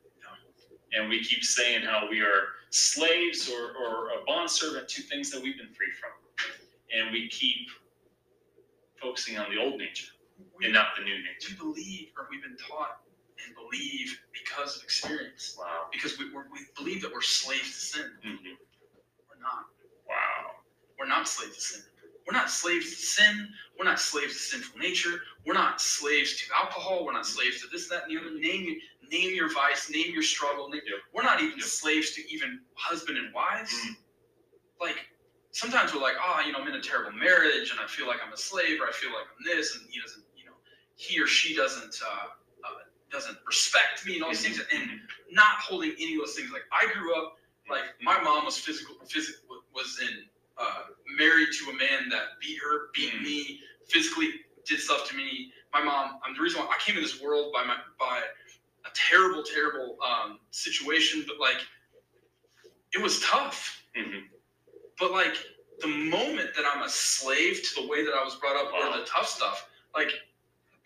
[0.97, 5.43] And we keep saying how we are slaves or, or a bondservant to things that
[5.43, 6.11] we've been free from.
[6.97, 7.69] And we keep
[9.01, 10.13] focusing on the old nature
[10.59, 11.53] We, and not the new nature.
[11.53, 13.03] we believe, or we've been taught
[13.45, 15.89] and believe because of experience, Wow.
[15.93, 18.11] because we, we're, we believe that we're slaves to sin.
[18.25, 18.57] Mhm.
[19.29, 19.67] We're not.
[20.09, 20.63] Wow.
[20.99, 21.83] We're not slaves to sin.
[22.27, 23.49] We're not slaves to sin.
[23.79, 25.21] We're not slaves to sinful nature.
[25.47, 27.05] We're not slaves to alcohol.
[27.05, 28.39] We're not slaves to this, that, and the other.
[28.39, 28.77] Name
[29.11, 29.91] name your vice.
[29.91, 30.69] Name your struggle.
[30.69, 30.99] Name, Yep.
[31.15, 31.69] We're not even Yep.
[31.69, 33.73] slaves to even husband and wives.
[33.75, 33.97] Mm.
[34.81, 35.09] Like
[35.53, 38.19] sometimes we're like, oh, you know, I'm in a terrible marriage, and I feel like
[38.27, 40.57] I'm a slave, or I feel like I'm this, and he doesn't, you know,
[40.97, 42.27] he or she doesn't uh,
[42.65, 42.71] uh,
[43.11, 44.91] doesn't respect me, and all these things, and
[45.31, 46.51] not holding any of those things.
[46.53, 47.35] Like I grew up
[47.71, 50.25] like my mom was physical physical was in
[50.59, 50.83] uh,
[51.19, 53.23] married to a man that beat her beat Mm.
[53.23, 54.31] me physically
[54.67, 57.53] did stuff to me my mom i'm the reason why i came in this world
[57.53, 58.21] by my by
[58.87, 61.59] a terrible terrible um, situation but like
[62.93, 64.29] it was tough Mhm.
[64.99, 65.37] but like
[65.81, 68.93] the moment that i'm a slave to the way that i was brought up Wow.
[68.93, 70.13] or the tough stuff like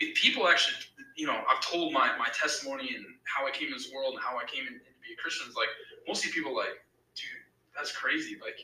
[0.01, 0.77] if people actually
[1.17, 4.23] you know i've told my my testimony and how i came in this world and
[4.23, 5.69] how i came in, to be a christian it's like
[6.09, 7.27] most of these people like dude
[7.77, 8.59] that's crazy like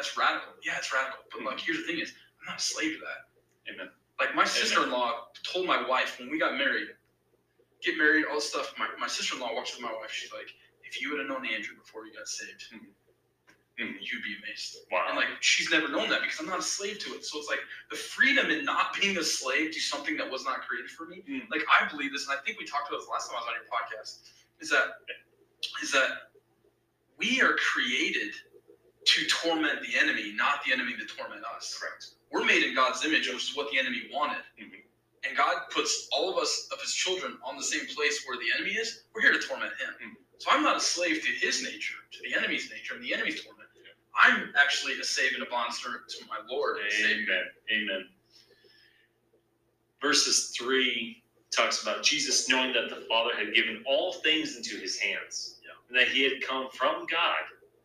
[0.00, 2.96] that's radical yeah it's radical but like here's the thing is i'm not a slave
[2.96, 3.28] to that
[3.68, 3.92] Amen.
[4.18, 6.88] like my sister-in-law told my wife when we got married
[7.84, 10.48] get married all this stuff my, my sister-in-law walks with my wife she's like
[10.88, 12.88] if you would have known andrew before you got saved Mhm.
[13.80, 13.96] Mhm.
[14.00, 15.06] you'd be amazed Wow.
[15.08, 17.24] and like she's never known that because I'm not a slave to it.
[17.24, 17.60] So it's like
[17.90, 21.22] the freedom in not being a slave to something that was not created for me.
[21.28, 21.48] Mm.
[21.50, 23.48] Like I believe this, and I think we talked about this last time I was
[23.48, 24.28] on your podcast.
[24.60, 24.86] Is that
[25.82, 26.10] is that
[27.16, 28.34] we are created
[29.06, 31.78] to torment the enemy, not the enemy to torment us.
[31.80, 32.08] Correct.
[32.32, 34.42] We're made in God's image, which is what the enemy wanted.
[34.60, 34.82] Mhm.
[35.24, 38.52] And God puts all of us, of His children, on the same place where the
[38.54, 39.04] enemy is.
[39.14, 39.94] We're here to torment Him.
[40.00, 40.16] Mhm.
[40.38, 43.42] So I'm not a slave to His nature, to the enemy's nature, and the enemy's
[43.44, 43.68] torment.
[44.16, 46.78] I'm actually a slave and a bondservant to my Lord.
[46.80, 47.50] Amen.
[47.70, 48.08] Amen.
[50.00, 54.98] Verses 3 talks about Jesus knowing that the Father had given all things into his
[54.98, 55.72] hands, Yeah.
[55.88, 57.44] and that he had come from God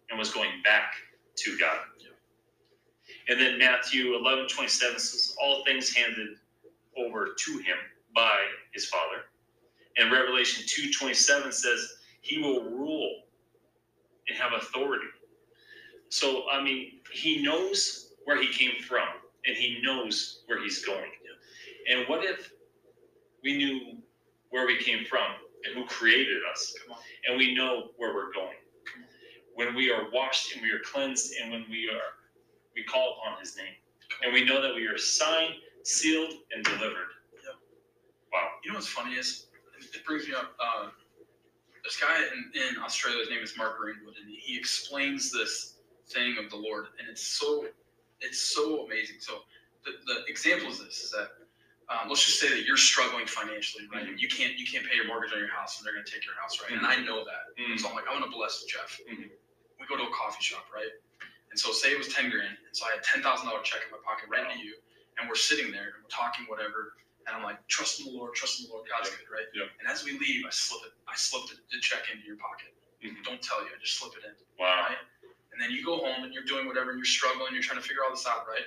[0.09, 0.93] and was going back
[1.37, 1.79] to God.
[3.27, 6.37] And then Matthew 11 27 says, All things handed
[6.97, 7.77] over to him
[8.13, 8.37] by
[8.73, 9.23] his Father.
[9.97, 13.23] And Revelation 2 27 says, He will rule
[14.27, 15.07] and have authority.
[16.09, 19.07] So, I mean, he knows where he came from
[19.45, 21.11] and he knows where he's going.
[21.89, 22.51] And what if
[23.43, 23.97] we knew
[24.49, 25.27] where we came from
[25.65, 26.73] and who created us
[27.27, 28.55] and we know where we're going?
[29.55, 32.19] When we are washed and we are cleansed and when we are
[32.75, 33.73] we call upon his name
[34.23, 37.07] and we know that we are signed, sealed, and delivered.
[37.33, 37.51] Yeah.
[38.33, 38.49] Wow.
[38.63, 39.47] You know what's funny is
[39.79, 40.55] it brings me up.
[40.59, 40.89] Uh,
[41.83, 45.75] this guy in, in Australia, his name is Mark Greenwood, and he explains this
[46.09, 47.65] thing of the Lord, and it's so
[48.21, 49.17] it's so amazing.
[49.19, 49.43] So
[49.85, 51.29] the, the example is this: is that
[51.89, 54.05] um, let's just say that you're struggling financially, right?
[54.07, 54.17] Mhm.
[54.19, 56.25] You can't you can't pay your mortgage on your house, and they're going to take
[56.25, 56.71] your house, right?
[56.75, 57.79] And I know that, Mm.
[57.79, 58.99] so I'm like, I want to bless Jeff.
[59.85, 60.89] We go to a coffee shop, right?
[61.53, 63.85] And so say it was ten grand, and so I had ten thousand dollar check
[63.85, 64.75] in my pocket right to you,
[65.21, 66.97] and we're sitting there and we're talking whatever,
[67.29, 69.45] and I'm like, trust in the Lord, trust in the Lord, God's good, right?
[69.53, 69.69] Yep.
[69.79, 72.73] And as we leave, I slip it, I slip the, check into your pocket.
[73.05, 73.21] Mhm.
[73.23, 74.89] Don't tell you, I just slip it in Wow.
[74.89, 74.97] right?
[75.53, 77.85] And then you go home and you're doing whatever and you're struggling, you're trying to
[77.87, 78.65] figure all this out, right?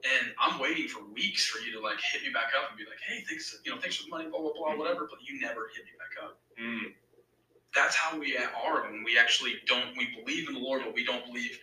[0.00, 2.86] And I'm waiting for weeks for you to like hit me back up and be
[2.88, 5.04] like, hey, thanks, you know, thanks for the money, blah blah blah, whatever.
[5.10, 6.40] But you never hit me back up.
[6.56, 6.94] Mm.
[7.74, 9.96] That's how we are when we actually don't.
[9.96, 11.58] We believe in the Lord, but we don't believe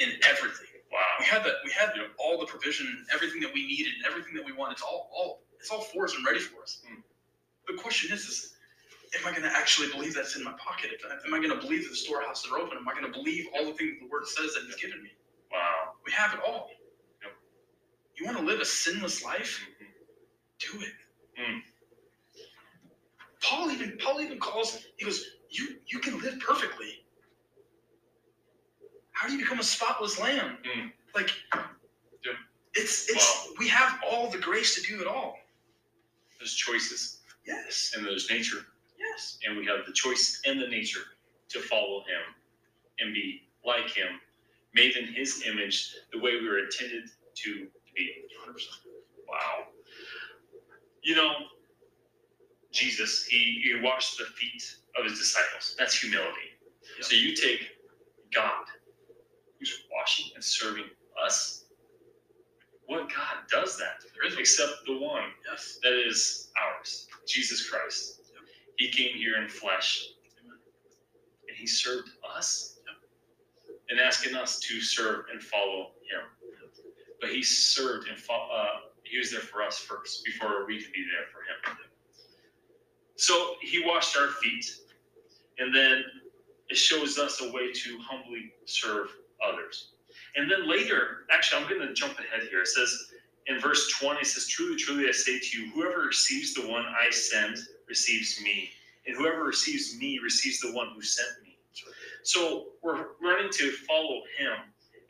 [0.00, 0.68] in everything.
[0.92, 1.00] Wow.
[1.20, 1.54] We had that.
[1.64, 2.12] We had Yep.
[2.18, 4.72] all the provision, everything that we needed, and everything that we want.
[4.72, 6.80] It's all, all, it's all for us and ready for us.
[6.88, 7.02] Mm.
[7.68, 8.54] The question is, is
[9.18, 10.90] am I going to actually believe that's in my pocket?
[11.26, 12.78] Am I going to believe that the storehouses are open?
[12.78, 15.10] Am I going to believe all the things the Word says that He's given me?
[15.52, 15.94] Wow.
[16.06, 16.68] We have it all.
[17.22, 17.32] Yep.
[18.18, 19.60] You want to live a sinless life?
[19.80, 19.88] Mhm.
[20.60, 20.94] Do it.
[21.40, 21.62] Mm.
[23.46, 24.78] Paul even Paul even calls.
[24.98, 27.04] He goes, "You you can live perfectly.
[29.12, 30.58] How do you become a spotless lamb?
[30.64, 30.92] Mm.
[31.14, 31.30] Like,
[32.24, 32.36] Yep.
[32.74, 35.38] it's it's we have all the grace to do it all.
[36.38, 38.66] There's choices, Yes, and there's nature,
[38.98, 41.04] yes, and we have the choice and the nature
[41.50, 42.22] to follow Him
[43.00, 44.20] and be like Him,
[44.74, 47.04] made in His image, the way we were intended
[47.36, 48.12] to be.
[48.46, 48.56] 100%.
[49.28, 49.68] Wow.
[51.02, 51.32] You know,
[52.76, 54.62] Jesus, he, he washed the feet
[54.98, 55.74] of his disciples.
[55.78, 56.52] That's humility.
[57.00, 57.60] So you take
[58.34, 58.64] God,
[59.58, 60.84] who's washing and serving
[61.24, 61.64] us.
[62.86, 64.04] What God does that?
[64.14, 65.78] There is Except the one yes.
[65.82, 68.20] that is ours, Jesus Christ.
[68.32, 68.44] Yep.
[68.76, 70.10] He came here in flesh
[70.40, 70.58] Amen.
[71.48, 72.78] and he served us
[73.88, 76.22] and asking us to serve and follow him.
[77.20, 78.66] But he served and fo- uh,
[79.04, 81.76] he was there for us first before we could be there for him.
[83.16, 84.64] So he washed our feet
[85.58, 86.04] and then
[86.68, 89.08] it shows us a way to humbly serve
[89.42, 89.92] others.
[90.34, 92.60] And then later, actually, I'm going to jump ahead here.
[92.60, 93.06] It says
[93.46, 96.84] in verse 20, it says, Truly, truly, I say to you, whoever receives the one
[96.84, 97.56] I send
[97.88, 98.70] receives me,
[99.06, 101.56] and whoever receives me receives the one who sent me.
[102.22, 104.52] So we're running to follow him.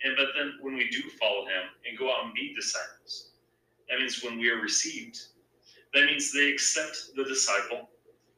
[0.05, 3.31] And but then when we do follow him and go out and be disciples,
[3.89, 5.19] that means when we are received,
[5.95, 7.89] that means they accept the disciple,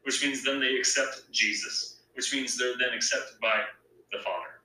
[0.08, 3.60] which means then they accept Jesus, which means they're then accepted by
[4.12, 4.64] the Father.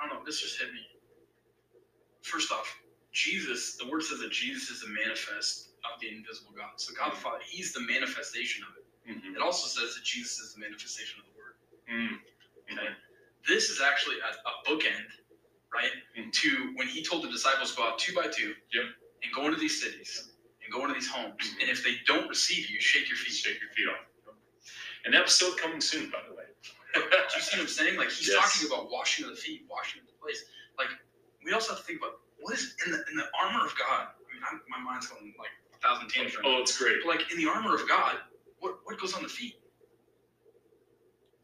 [0.00, 0.22] I don't know.
[0.26, 0.80] This just hit me.
[2.22, 2.66] First off,
[3.12, 3.76] Jesus.
[3.76, 6.72] The word says that Jesus is the manifest of the invisible God.
[6.76, 8.86] So God the Father, He's the manifestation of it.
[9.10, 9.36] Mm-hmm.
[9.36, 11.54] It also says that Jesus is the manifestation of the Word.
[11.90, 12.18] Mm.
[12.72, 12.90] Okay.
[13.48, 15.08] This is actually a, a bookend,
[15.74, 15.92] right?
[16.18, 16.32] Mhm.
[16.32, 18.84] To when he told the disciples go out two by two Yep.
[19.24, 20.30] and go into these cities
[20.64, 21.34] and go into these homes.
[21.40, 21.62] Mhm.
[21.62, 23.34] And if they don't receive you, shake your feet.
[23.34, 24.04] Shake your feet off.
[25.04, 26.44] An episode coming soon, by the way.
[26.94, 27.96] Do you see what I'm saying?
[27.98, 28.38] Like he's Yes.
[28.40, 30.44] talking about washing of the feet, washing of the place.
[30.78, 30.88] Like
[31.44, 34.08] we also have to think about what is in the in the armor of God.
[34.14, 36.36] I mean, I'm, my mind's going like a thousand tangents.
[36.38, 36.44] right.
[36.46, 36.96] Oh, it's great.
[37.04, 38.16] But like in the armor of God,
[38.60, 39.56] what what goes on the feet?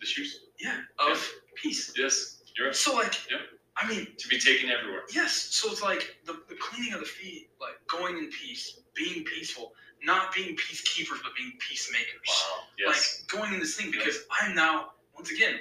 [0.01, 0.41] The shoes.
[0.59, 1.93] Yeah, of peace.
[1.97, 2.77] Yes, you're right.
[2.77, 3.41] So like, Yep.
[3.77, 5.03] I mean, To be taken everywhere.
[5.15, 9.25] Yes, so it's like the, the cleaning of the feet, like going in peace, being
[9.25, 12.21] peaceful, not being peacekeepers, but being peacemakers.
[12.29, 12.63] Wow.
[12.79, 13.23] Yes.
[13.23, 15.61] Like going in this thing because I'm now, once again,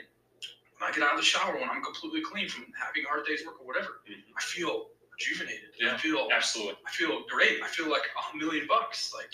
[0.78, 3.26] when I get out of the shower, when I'm completely clean from having a hard
[3.26, 4.24] day's work or whatever, Mhm.
[4.38, 5.76] I feel rejuvenated.
[5.78, 6.78] Yeah, I feel, Absolutely.
[6.88, 7.62] I feel great.
[7.62, 9.14] I feel like a million bucks.
[9.14, 9.32] Like,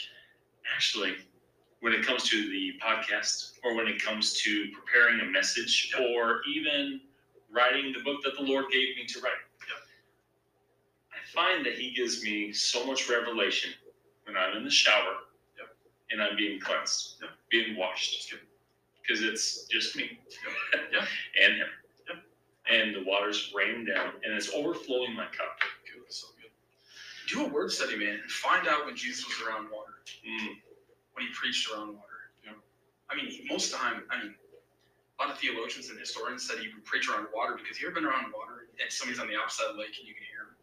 [0.76, 1.16] Actually,
[1.82, 6.02] when it comes to the podcast, or when it comes to preparing a message, Yep.
[6.10, 7.02] or even
[7.52, 9.38] writing the book that the Lord gave me to write,
[9.68, 9.88] Yep.
[11.14, 13.76] I find that He gives me so much revelation
[14.36, 15.16] when I'm in the shower
[15.58, 15.68] Yep.
[16.12, 17.32] and I'm being cleansed, Yep.
[17.50, 18.34] being washed.
[19.02, 20.20] Because it's just me
[20.92, 21.08] Yep.
[21.42, 21.70] and Him.
[22.68, 25.60] And the water's raining down and it's overflowing my cup.
[25.86, 26.50] good, so good.
[27.28, 29.94] Do a word study, man, and find out when Jesus was around water.
[30.28, 30.60] Mm,
[31.14, 32.32] when he preached around water.
[32.44, 32.54] Yeah.
[33.10, 34.36] I mean, most of the time, I mean,
[35.20, 37.96] a lot of theologians and historians said he would preach around water because you ever
[37.96, 40.42] been around water and somebody's on the opposite of the lake and you can hear
[40.50, 40.56] him?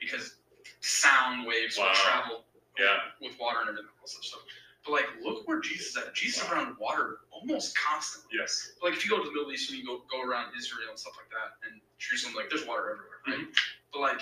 [0.00, 0.36] Because
[0.80, 2.44] sound waves will travel
[2.78, 2.98] Yeah.
[3.20, 4.42] with water and everything else stuff.
[4.84, 6.14] But like, look where Jesus is at.
[6.14, 8.38] Jesus is around water almost constantly.
[8.38, 8.72] Yes.
[8.82, 10.98] Like if you go to the Middle East and you go go around Israel and
[10.98, 13.42] stuff like that, and Jerusalem, like there's water everywhere, right?
[13.48, 13.92] Mm-hmm.
[13.92, 14.20] But like,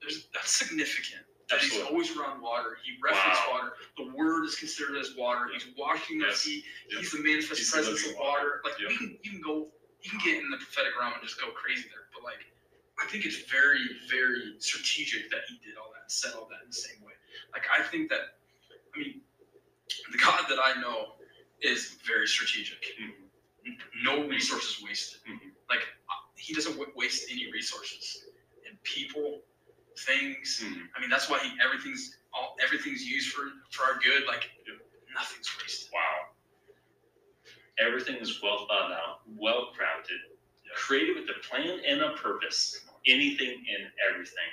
[0.00, 2.78] there's that's significant that he's always around water.
[2.84, 3.54] He references Wow.
[3.58, 3.70] water.
[3.98, 5.48] The word is considered as water.
[5.52, 6.42] He's washing Yes.
[6.42, 6.64] feet.
[6.90, 7.00] Yep.
[7.00, 8.60] He's the manifest He's presence living of water.
[8.60, 8.62] water.
[8.64, 8.90] Like Yep.
[8.90, 11.50] you can you can go you can get in the prophetic realm and just go
[11.52, 12.08] crazy there.
[12.14, 12.44] But like
[13.00, 16.60] I think it's very, very strategic that he did all that and said all that
[16.62, 17.14] in the same way.
[17.52, 18.20] Like I think that
[18.94, 19.20] I mean
[20.12, 21.14] the God that I know
[21.62, 22.82] is very strategic.
[23.00, 23.12] Mhm.
[24.02, 25.20] No resources wasted.
[25.24, 25.52] Mhm.
[25.68, 28.24] Like uh, he doesn't wa- waste any resources
[28.66, 29.42] and people,
[29.98, 30.60] things.
[30.64, 30.88] Mhm.
[30.96, 34.26] I mean, that's why he everything's all everything's used for for our good.
[34.26, 34.50] Like
[35.14, 35.90] nothing's wasted.
[35.92, 36.30] Wow.
[37.78, 40.20] Everything is well thought out, well crafted,
[40.64, 40.72] Yeah.
[40.74, 42.84] created with a plan and a purpose.
[43.06, 44.50] Anything and everything.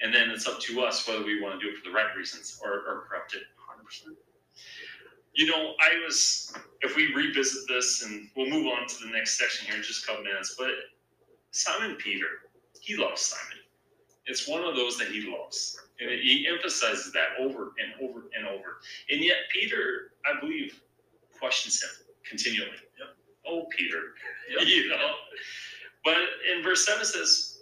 [0.00, 2.14] And then it's up to us whether we want to do it for the right
[2.16, 3.42] reasons or, or corrupt it.
[3.56, 4.16] Hundred percent.
[5.34, 9.38] You know, I was, if we revisit this and we'll move on to the next
[9.38, 10.70] section here in just a couple minutes, but
[11.50, 12.26] Simon Peter,
[12.80, 13.58] he loves Simon.
[14.26, 15.80] It's one of those that he loves.
[16.00, 18.80] And he emphasizes that over and over and over.
[19.10, 20.80] And yet, Peter, I believe,
[21.38, 21.90] questions him
[22.28, 22.70] continually.
[22.98, 23.08] Yep.
[23.46, 24.14] Oh, Peter.
[24.50, 24.66] Yep.
[24.66, 25.14] You know?
[26.04, 26.16] But
[26.54, 27.58] in verse 7 it says,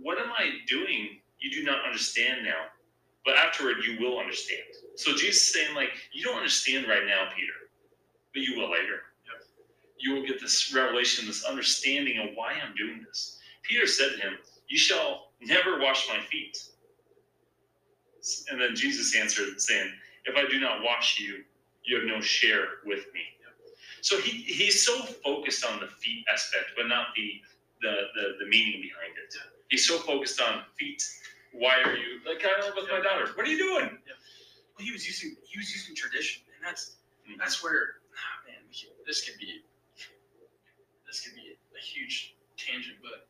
[0.00, 1.20] What am I doing?
[1.40, 2.66] You do not understand now.
[3.24, 4.62] But afterward, you will understand.
[4.94, 7.52] So Jesus is saying, like, you don't understand right now, Peter,
[8.32, 9.02] but you will later.
[9.26, 9.42] Yep.
[9.98, 13.38] You will get this revelation, this understanding of why I'm doing this.
[13.62, 14.34] Peter said to him,
[14.68, 16.56] You shall never wash my feet.
[18.50, 19.90] And then Jesus answered, saying,
[20.24, 21.42] If I do not wash you,
[21.84, 23.22] you have no share with me.
[24.06, 27.40] So he, he's so focused on the feet aspect, but not the,
[27.82, 29.34] the, the, the meaning behind it.
[29.70, 31.02] He's so focused on feet.
[31.52, 33.32] Why are you like I know with my daughter?
[33.34, 33.98] What are you doing?
[34.76, 36.96] Well, he was using he was using tradition, and that's
[37.26, 37.38] Mhm.
[37.38, 38.62] that's where ah, man,
[39.06, 39.62] this could be
[41.06, 42.98] this could be a huge tangent.
[43.02, 43.28] But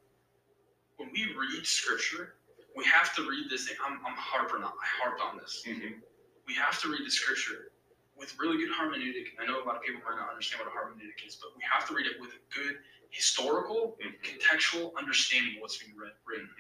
[0.96, 2.34] when we read scripture,
[2.74, 3.70] we have to read this.
[3.84, 5.62] I'm I'm harping on I harp on this.
[5.66, 6.02] Mhm.
[6.46, 7.72] we have to read the scripture
[8.16, 9.34] with really good hermeneutic.
[9.40, 11.62] I know a lot of people might not understand what a hermeneutic is, but we
[11.64, 14.20] have to read it with a good historical, Mhm.
[14.22, 16.50] contextual understanding of what's being read, written.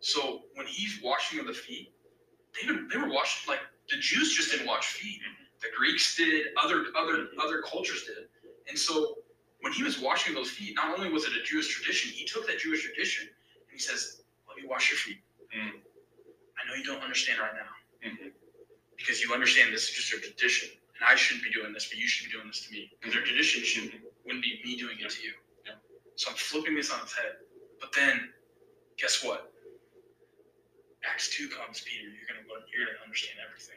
[0.00, 1.92] So when he's washing of the feet,
[2.54, 5.20] they they were washing like the Jews just didn't wash feet.
[5.60, 7.38] The Greeks did, other other Mhm.
[7.40, 8.28] other cultures did,
[8.68, 9.22] and so
[9.60, 12.46] when he was washing those feet, not only was it a Jewish tradition, he took
[12.48, 15.20] that Jewish tradition and he says, "Let me wash your feet."
[15.54, 15.82] Mm.
[16.58, 18.32] I know you don't understand right now Mhm.
[18.96, 21.98] because you understand this is just a tradition, and I shouldn't be doing this, but
[21.98, 22.90] you should be doing this to me.
[23.00, 25.34] Because their tradition shouldn't wouldn't be me doing it to you.
[26.22, 27.34] So I'm flipping this on its head.
[27.80, 28.30] But then,
[28.96, 29.50] guess what?
[31.04, 32.06] Acts two comes, Peter.
[32.06, 32.62] You're gonna learn.
[32.70, 33.74] You're gonna understand everything.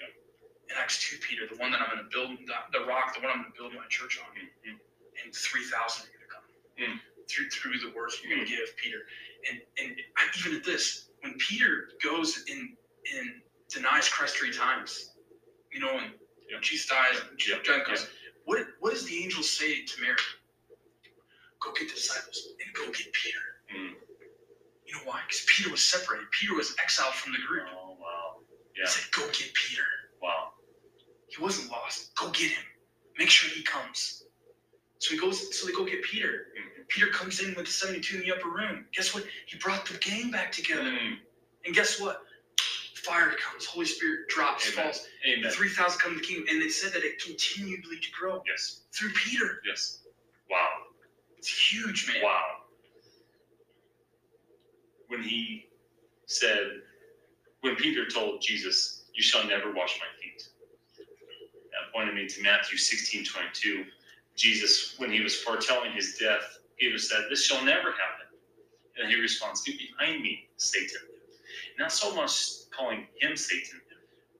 [0.69, 3.41] In Acts two, Peter, the one that I'm gonna build, the, rock, the one I'm
[3.41, 4.77] gonna build my church on, Mhm.
[5.23, 6.43] and three thousand are gonna come
[6.77, 7.01] Mm.
[7.27, 9.07] through through the words you're gonna give, Peter.
[9.49, 12.77] And and I, even at this, when Peter goes in
[13.15, 15.15] and denies Christ three times,
[15.71, 16.13] you know, and
[16.47, 16.59] Yeah.
[16.61, 17.39] Jesus dies, and.
[17.39, 18.07] John goes,
[18.43, 20.17] what what does the angel say to Mary?
[21.65, 23.39] Go get the disciples and go get Peter.
[23.75, 23.93] Mm.
[24.87, 25.21] You know why?
[25.27, 26.27] Because Peter was separated.
[26.31, 27.65] Peter was exiled from the group.
[27.73, 28.37] Oh wow.
[28.75, 29.83] He said, Go get Peter.
[30.21, 30.49] Wow.
[31.29, 32.15] He wasn't lost.
[32.15, 32.63] Go get him.
[33.19, 34.23] Make sure he comes.
[34.99, 35.57] So he goes.
[35.59, 36.47] So they go get Peter.
[36.57, 36.87] Mhm.
[36.89, 38.85] Peter comes in with the seventy-two in the upper room.
[38.95, 39.25] Guess what?
[39.47, 40.83] He brought the gang back together.
[40.83, 41.17] Mm.
[41.65, 42.21] And guess what?
[42.95, 43.65] Fire comes.
[43.65, 44.85] Holy Spirit drops, Amen.
[44.85, 45.07] falls.
[45.27, 45.43] Amen.
[45.43, 48.41] The three thousand come to the kingdom, and it said that it continually to grow
[48.47, 48.81] Yes.
[48.93, 49.61] through Peter.
[49.65, 49.99] Yes.
[50.49, 50.84] Wow.
[51.45, 52.23] It's huge, man.
[52.23, 52.41] Wow.
[55.09, 55.67] When he
[56.25, 56.81] said,
[57.61, 60.47] when Peter told Jesus, You shall never wash my feet,
[60.97, 63.85] that pointed me to Matthew 16 22.
[64.35, 68.39] Jesus, when he was foretelling his death, Peter said, This shall never happen.
[68.99, 71.01] And he responds, Get behind me, Satan.
[71.77, 73.81] Not so much calling him Satan,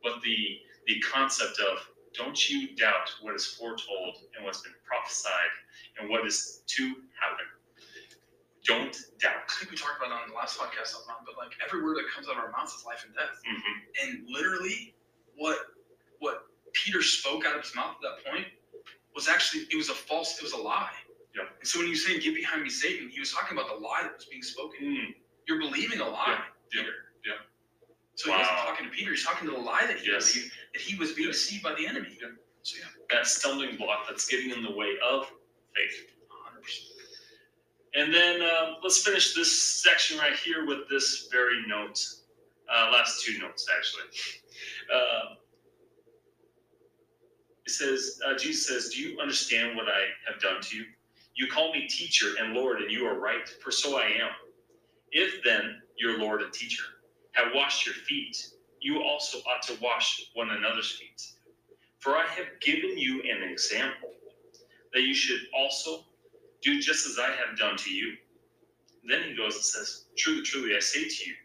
[0.02, 1.88] but the, the concept of
[2.18, 5.54] don't you doubt what is foretold and what's been prophesied
[6.00, 6.84] and what is to
[7.20, 7.46] happen.
[8.66, 9.46] Don't doubt.
[9.48, 11.52] I think we talked about it on the last podcast I was on, but like
[11.64, 13.38] every word that comes out of our mouths is life and death.
[13.46, 13.76] Mhm.
[14.02, 14.96] And literally,
[15.36, 15.60] what
[16.20, 18.48] what Peter spoke out of his mouth at that point
[19.14, 20.96] was actually it was a false, it was a lie.
[21.36, 21.44] Yeah.
[21.60, 23.76] And so when he was saying "Get behind me, Satan," he was talking about the
[23.76, 24.80] lie that was being spoken.
[24.84, 25.16] Mm.
[25.48, 26.32] You're believing a lie,
[26.74, 26.94] Yeah, Peter.
[27.24, 27.34] yeah.
[28.16, 30.34] So he wasn't talking to Peter; he's talking to the lie that he Yes.
[30.34, 31.38] believed that he was being Yes.
[31.38, 32.18] deceived by the enemy.
[32.22, 32.30] Yeah.
[32.64, 35.28] So yeah, That stumbling block that's getting in the way of
[35.76, 36.12] faith.
[36.30, 36.64] 100.
[36.64, 36.90] percent
[37.94, 39.52] And then um, let's finish this
[39.84, 42.00] section right here with this very note.
[42.70, 44.04] Uh, last two notes, actually.
[44.94, 45.36] Uh,
[47.66, 50.86] it says, uh, Jesus says, Do you understand what I have done to you?
[51.36, 54.32] You call me teacher and Lord, and you are right, for so I am.
[55.12, 56.84] If then your Lord and teacher
[57.36, 58.38] have washed your feet,
[58.82, 61.22] you also ought to wash one another's feet.
[62.00, 64.12] For I have given you an example
[64.94, 66.06] that you should also
[66.62, 68.16] do just as I have done to you.
[69.08, 71.36] Then he goes and says, Truly, truly, I say to you,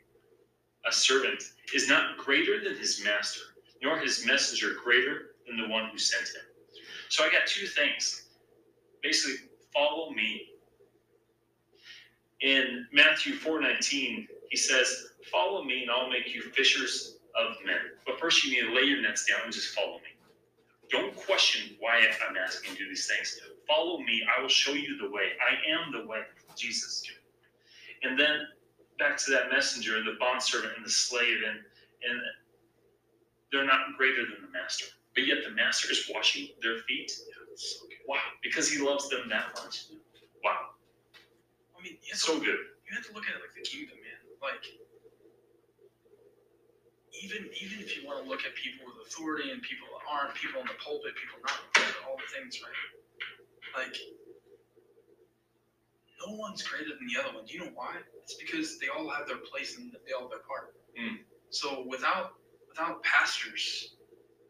[0.86, 1.42] a servant
[1.74, 3.42] is not greater than his master,
[3.82, 6.42] nor his messenger greater than the one who sent him.
[7.08, 8.28] So I got two things.
[9.02, 10.42] Basically, follow me.
[12.40, 17.78] In Matthew 4:19, he says, Follow me and I'll make you fishers of men.
[18.06, 20.10] But first you need to lay your nets down and just follow me.
[20.90, 23.38] Don't question why I'm asking you these things.
[23.68, 24.22] Follow me.
[24.36, 25.32] I will show you the way.
[25.40, 26.22] I am the way,
[26.56, 27.04] Jesus.
[28.02, 28.48] And then
[28.98, 32.20] back to that messenger, and the bondservant and the slave, and, and
[33.52, 34.86] they're not greater than the master.
[35.14, 37.12] But yet the master is washing their feet.
[38.08, 39.86] Wow, because he loves them that much.
[40.44, 40.69] Wow.
[41.80, 42.60] I mean, So good.
[42.84, 44.20] you have to look at it like the kingdom, man.
[44.44, 44.64] Like,
[47.24, 50.34] even even if you want to look at people with authority and people that aren't,
[50.36, 51.56] people in the pulpit, people not,
[52.04, 53.84] all the things, right?
[53.84, 53.96] Like,
[56.26, 57.46] no one's greater than the other one.
[57.46, 57.96] Do you know why?
[58.22, 60.76] It's because they all have their place and they all have their part.
[61.00, 61.24] Mm.
[61.50, 62.36] So without
[62.68, 63.96] without pastors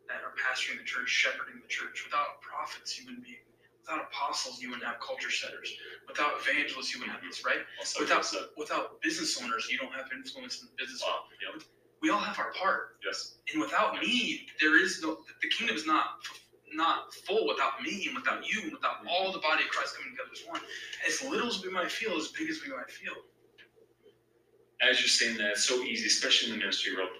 [0.08, 3.38] that are pastoring the church, shepherding the church, without prophets, you wouldn't be.
[3.80, 5.72] Without apostles, you wouldn't have culture setters.
[6.06, 7.58] Without evangelists, you wouldn't have this, right?
[7.78, 11.02] Also, Without so- without business owners, you don't have influence in the business.
[11.02, 11.24] wow.
[11.54, 11.62] Yep.
[12.00, 13.38] We all have our part, Yes.
[13.52, 15.24] and without me, there is no.
[15.42, 16.26] The kingdom is not
[16.72, 20.12] not full without me and without you and without all the body of Christ coming
[20.12, 20.62] together as one.
[21.06, 23.14] As little as we might feel, as big as we might feel.
[24.80, 27.10] As you're saying that, it's so easy, especially in the ministry world.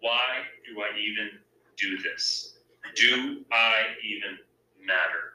[0.00, 1.40] Why do I even
[1.76, 2.58] do this?
[2.94, 4.38] Do I even
[4.80, 5.31] matter?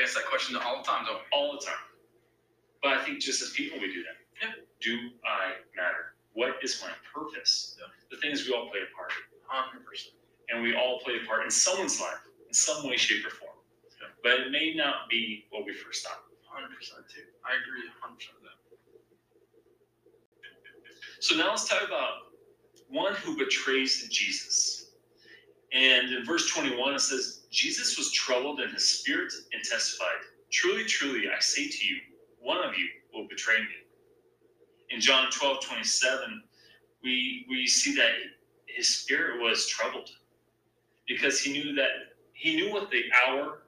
[0.00, 1.20] We ask that question all the time, don't?
[1.30, 1.84] All the time.
[2.82, 4.16] But I think just as people, we do that.
[4.40, 4.52] Yeah.
[4.80, 4.96] Do
[5.28, 6.16] I matter?
[6.32, 7.76] What is my purpose?
[7.78, 7.84] Yeah.
[8.10, 9.12] The thing is, we all play a part,
[9.44, 10.14] Hundred percent.
[10.48, 12.16] and we all play a part in someone's life,
[12.48, 13.52] in some way, shape, or form.
[14.00, 14.08] Yeah.
[14.24, 16.24] But it may not be what we first thought.
[16.48, 17.28] Hundred percent too.
[17.44, 17.84] I agree.
[18.00, 18.56] Hundred percent with that.
[21.20, 22.32] So now let's talk about
[22.88, 24.92] one who betrays Jesus.
[25.74, 30.18] And in verse 21, it says, Jesus was troubled in his spirit and testified,
[30.52, 31.98] Truly, truly, I say to you,
[32.40, 33.68] one of you will betray me.
[34.90, 36.42] In John 12, 27,
[37.04, 38.12] we, we see that
[38.66, 40.10] his spirit was troubled
[41.08, 41.90] because he knew that
[42.34, 43.64] he knew what the hour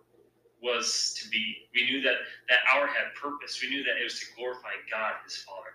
[0.62, 1.56] was to be.
[1.74, 2.16] We knew that
[2.48, 3.60] that hour had purpose.
[3.62, 5.70] We knew that it was to glorify God, his Father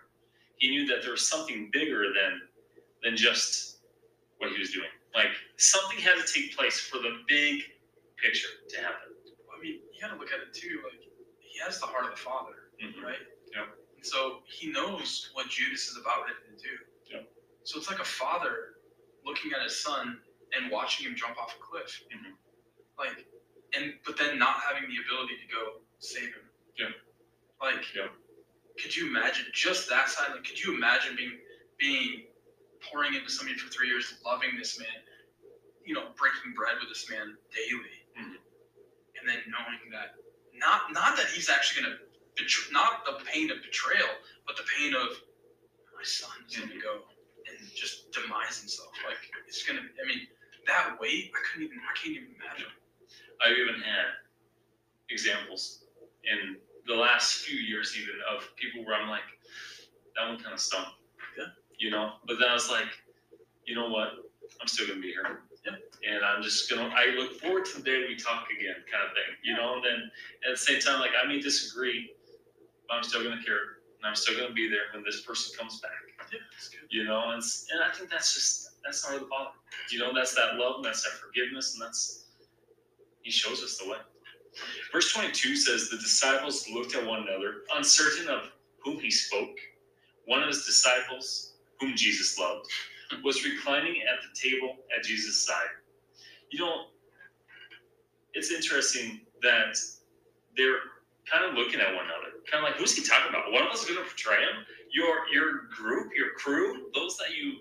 [0.58, 2.41] he knew that there was something bigger than
[3.03, 3.80] than just
[4.39, 4.89] what he was doing.
[5.16, 7.64] Like something had to take place for the big
[8.22, 9.13] picture to happen.
[9.53, 10.82] I mean, you got to look at it too.
[10.84, 11.01] Like
[11.39, 13.01] he has the heart of the Father, Mhm.
[13.01, 13.20] right?
[13.53, 13.65] Yeah.
[13.95, 16.78] And so he knows what Judas is about ready to do.
[17.05, 17.22] Yeah.
[17.63, 18.76] So it's like a father
[19.26, 20.22] looking at his son
[20.53, 22.03] and watching him jump off a cliff.
[22.11, 22.38] Mhm.
[22.97, 23.26] Like,
[23.74, 26.49] and but then not having the ability to go save him.
[26.78, 26.91] Yeah.
[27.61, 28.09] Like, Yeah.
[28.80, 30.32] could you imagine just that side?
[30.32, 31.41] Like, could you imagine being
[31.78, 32.28] being
[32.82, 35.03] pouring into somebody for three years, loving this man,
[35.84, 38.07] you know, breaking bread with this man daily.
[39.20, 40.15] And then knowing that
[40.53, 41.97] not not that he's actually gonna
[42.36, 44.09] betray, not the pain of betrayal,
[44.45, 45.18] but the pain of
[45.95, 47.05] my son is gonna go
[47.49, 48.93] and just demise himself.
[49.05, 49.82] Like it's gonna.
[49.82, 50.28] I mean,
[50.68, 51.80] that weight, I couldn't even.
[51.80, 52.72] I can't even imagine.
[53.41, 54.18] I've even had
[55.09, 55.86] examples
[56.24, 56.57] in
[56.88, 59.28] the last few years, even of people where I'm like,
[60.15, 60.86] that one kind of stung.
[61.38, 61.45] Yeah.
[61.78, 62.89] You know, but then I was like,
[63.65, 64.09] you know what?
[64.61, 65.46] I'm still gonna be here.
[66.07, 66.93] And I'm just gonna.
[66.95, 69.36] I look forward to the day we talk again, kind of thing.
[69.43, 69.76] You know.
[69.76, 70.11] And then
[70.47, 72.11] at the same time, like I may disagree,
[72.88, 75.80] but I'm still gonna care, and I'm still gonna be there when this person comes
[75.82, 75.91] back.
[76.32, 76.88] Yeah, it's good.
[76.89, 79.51] You know, and and I think that's just that's not the Father.
[79.91, 82.26] You know, that's that love, and that's that forgiveness, and that's
[83.24, 83.97] He shows us the way.
[84.91, 88.51] Verse 22 says, The disciples looked at one another, uncertain of
[88.84, 89.57] whom he spoke.
[90.26, 92.68] One of his disciples, whom Jesus loved,
[93.24, 95.74] was reclining at the table at Jesus' side.
[96.51, 96.86] You know,
[98.34, 99.76] it's interesting that
[100.55, 100.80] they're
[101.30, 103.51] kind of looking at one another, kind of like, who's he talking about?
[103.51, 104.66] One of us is going to betray him?
[104.93, 107.58] Your your group, your crew, those that you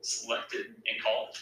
[0.00, 1.36] selected and called.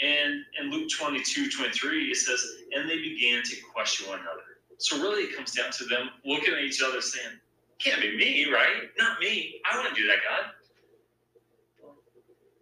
[0.00, 2.42] And in Luke 22, 23, it says,
[2.74, 4.40] and they began to question one another.
[4.78, 7.36] So really it comes down to them looking at each other saying,
[7.78, 8.88] can't be me, right?
[8.98, 9.60] Not me.
[9.70, 10.52] I wouldn't do that, God.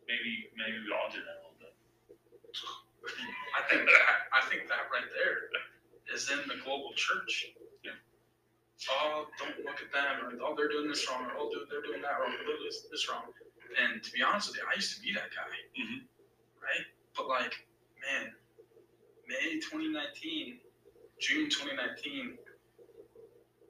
[0.09, 1.75] Maybe maybe we all do that a little bit.
[3.53, 4.05] I think that.
[4.33, 5.53] I think that right there
[6.13, 7.53] is in the global church.
[7.85, 7.93] Yeah.
[8.89, 12.01] Oh, don't look at them, or oh, they're doing this wrong, or oh, they're doing
[12.01, 13.29] that wrong, or this, this wrong.
[13.77, 15.53] And to be honest with you, I used to be that guy.
[15.77, 16.09] Mhm.
[16.57, 16.81] Right?
[16.81, 16.87] right?
[17.17, 17.55] But like,
[18.01, 18.33] man,
[19.29, 20.57] May 2019,
[21.21, 22.39] June 2019,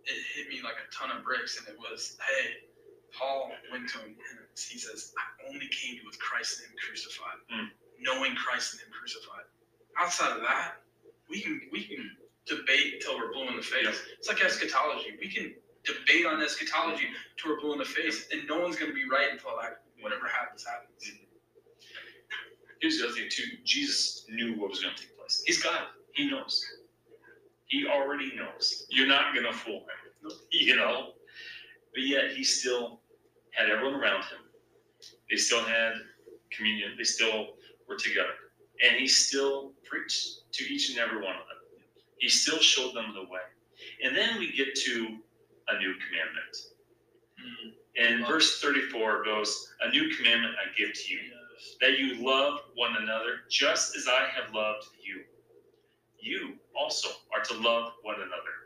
[0.06, 2.68] it hit me like a ton of bricks, and it was, hey,
[3.12, 6.70] Paul went to him and he says, I only came to you with Christ and
[6.70, 7.70] Him crucified, Mm.
[8.00, 9.44] knowing Christ and Him crucified.
[9.98, 10.82] Outside of that,
[11.28, 14.00] we can we can debate till we're blue in the face.
[14.18, 15.16] It's like eschatology.
[15.20, 15.54] We can
[15.84, 17.06] debate on eschatology
[17.36, 19.82] till we're blue in the face, and no one's going to be right until that
[20.00, 21.10] whatever happens happens.
[22.80, 23.44] Here's the other thing too.
[23.64, 25.42] Jesus knew what was going to take place.
[25.46, 25.82] He's God.
[26.14, 26.64] He knows.
[27.66, 28.86] He already knows.
[28.90, 30.32] You're not going to fool him.
[30.50, 31.12] You know.
[31.94, 33.00] But yet he still
[33.52, 34.40] had everyone around him.
[35.30, 35.94] They still had
[36.50, 36.94] communion.
[36.96, 37.54] They still
[37.88, 38.34] were together,
[38.84, 41.58] and he still preached to each and every one of them.
[42.18, 43.40] He still showed them the way.
[44.02, 45.18] And then we get to
[45.68, 46.56] a new commandment.
[47.38, 47.72] Mm.
[47.98, 51.20] And verse 34 goes, A new commandment I give to you,
[51.80, 55.22] that you love one another just as I have loved you.
[56.20, 58.58] You also are to love one another.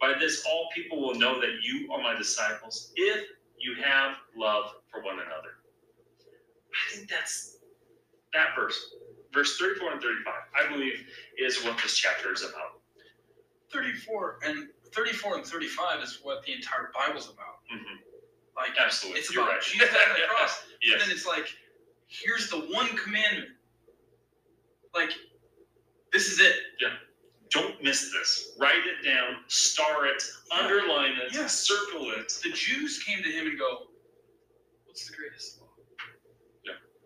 [0.00, 3.24] By this, all people will know that you are my disciples if
[3.58, 5.61] you have love for one another.
[6.72, 7.58] I think that's
[8.32, 8.94] that verse,
[9.32, 11.06] verse 34 and 35, I believe
[11.38, 12.80] is what this chapter is about.
[13.72, 17.60] 34 and 34 and 35 is what the entire Bible's about.
[17.72, 17.98] Mhm.
[18.56, 19.20] Like Absolutely.
[19.20, 19.62] it's You're about right.
[19.62, 20.64] Jesus on the cross.
[20.82, 20.92] yes.
[20.94, 21.46] And then it's like,
[22.08, 23.48] here's the one commandment.
[24.94, 25.10] Like,
[26.12, 26.54] this is it.
[26.80, 26.90] Yeah.
[27.50, 28.52] Don't miss this.
[28.58, 31.46] Write it down, star it, underline it, Yeah.
[31.46, 32.30] circle it.
[32.42, 33.86] The Jews came to him and go,
[34.84, 35.61] What's the greatest.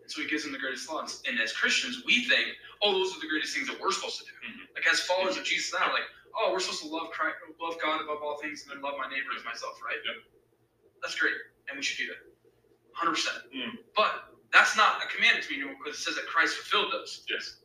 [0.07, 1.03] And so he gives them the greatest law.
[1.03, 4.25] And as Christians, we think, oh, those are the greatest things that we're supposed to
[4.25, 4.31] do.
[4.39, 4.71] Mhm.
[4.73, 7.99] Like as followers of Jesus now, like, oh, we're supposed to love Christ, love God
[7.99, 9.99] above all things and then love my neighbor as myself, right?
[10.07, 10.15] Yep.
[11.03, 11.35] That's great.
[11.67, 12.23] And we should do that.
[12.95, 13.51] 100%.
[13.51, 13.79] Mm.
[13.95, 17.25] But that's not a commandment to me anymore because it says that Christ fulfilled those.
[17.29, 17.59] Yes.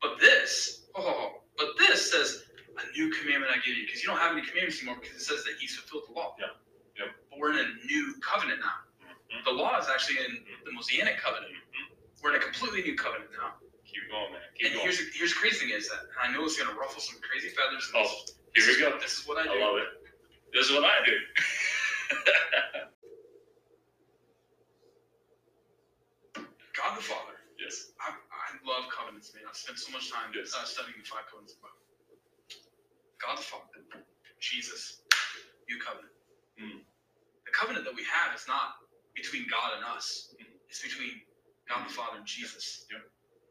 [0.00, 2.44] But this, oh, but this says
[2.80, 5.24] a new commandment I give you because you don't have any commandments anymore because it
[5.28, 6.34] says that He's fulfilled the law.
[6.40, 6.56] Yeah.
[6.98, 7.08] Yep.
[7.30, 8.89] But we're in a new covenant now.
[9.44, 11.52] The law is actually in the Mosaic covenant.
[12.22, 13.54] We're in a completely new covenant now.
[13.86, 14.42] Keep going, man.
[14.58, 14.84] Keep And going.
[14.84, 17.48] here's the, here's the crazy thing is that I know it's gonna ruffle some crazy
[17.54, 17.88] feathers.
[17.94, 18.08] and Oh,
[18.54, 18.98] this, here this we go.
[19.00, 19.56] This is what I do.
[19.58, 19.88] I love it.
[20.54, 21.16] This is what I do.
[26.76, 27.36] God the Father.
[27.58, 27.92] yes.
[28.00, 29.44] I, I love covenants, man.
[29.48, 30.54] I've spent so much time Yes.
[30.56, 31.82] uh, studying the five covenants of Bible.
[33.22, 33.80] God the Father,
[34.40, 35.02] Jesus,
[35.68, 36.12] new covenant.
[36.60, 36.80] Mm.
[37.46, 38.79] The covenant that we have is not
[39.20, 40.34] between God and us.
[40.68, 41.20] It's between
[41.68, 42.86] God the Father and Jesus.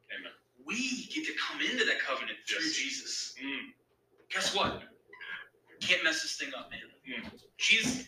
[0.09, 0.33] Amen.
[0.65, 2.75] We get to come into that covenant through Yes.
[2.75, 3.35] Jesus.
[3.41, 3.73] Mm.
[4.29, 4.83] Guess what?
[5.81, 6.89] Can't mess this thing up, man.
[7.07, 7.31] Mm.
[7.57, 8.05] Jesus,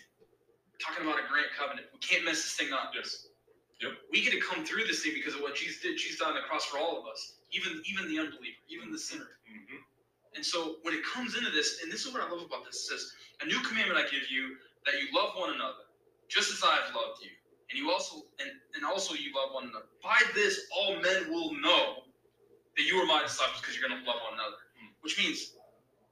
[0.79, 1.87] talking about a grant covenant.
[1.93, 2.91] We can't mess this thing up.
[2.93, 3.27] Yes.
[3.81, 3.93] Yep.
[4.11, 5.97] We get to come through this thing because of what Jesus did.
[5.97, 8.99] Jesus died on the cross for all of us, even even the unbeliever, even the
[8.99, 9.39] sinner.
[9.49, 9.81] Mm-hmm.
[10.35, 12.77] And so when it comes into this, and this is what I love about this,
[12.85, 14.55] it says, "A new commandment I give you,
[14.85, 15.89] that you love one another,
[16.29, 17.31] just as I have loved you,
[17.71, 19.87] and you also and, and also you love one another.
[20.03, 22.03] By this, all men will know
[22.77, 24.91] that you are my disciples because you're going to love one another." Mm.
[25.01, 25.55] Which means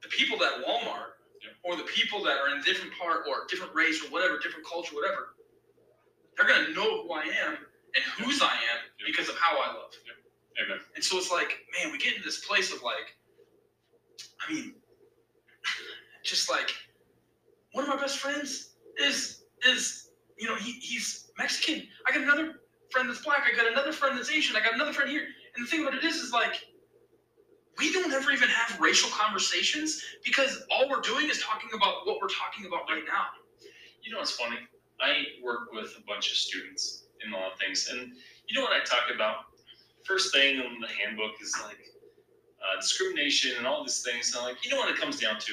[0.02, 1.50] the people at Walmart, Yeah.
[1.62, 4.66] or the people that are in a different part or different race or whatever, different
[4.66, 5.36] culture, whatever,
[6.36, 7.56] they're going to know who I am
[7.94, 9.06] and whose I am Yeah.
[9.06, 9.92] because of how I love.
[10.60, 10.80] Amen.
[10.94, 13.16] And so it's like, man, we get into this place of like,
[14.46, 14.74] I mean,
[16.24, 16.70] just like
[17.72, 21.88] one of my best friends is is you know he, he's Mexican.
[22.06, 22.60] I got another
[22.90, 23.44] friend that's black.
[23.50, 24.56] I got another friend that's Asian.
[24.56, 25.26] I got another friend here.
[25.56, 26.60] And the thing about it is, is like
[27.78, 32.18] we don't ever even have racial conversations because all we're doing is talking about what
[32.20, 33.32] we're talking about right now.
[34.02, 34.58] You know what's funny?
[35.00, 38.12] I work with a bunch of students in a lot of things, and
[38.46, 39.36] you know what I talk about?
[40.04, 41.80] First thing in the handbook is like
[42.60, 44.34] uh, discrimination and all these things.
[44.34, 45.52] And I'm like, you know what it comes down to?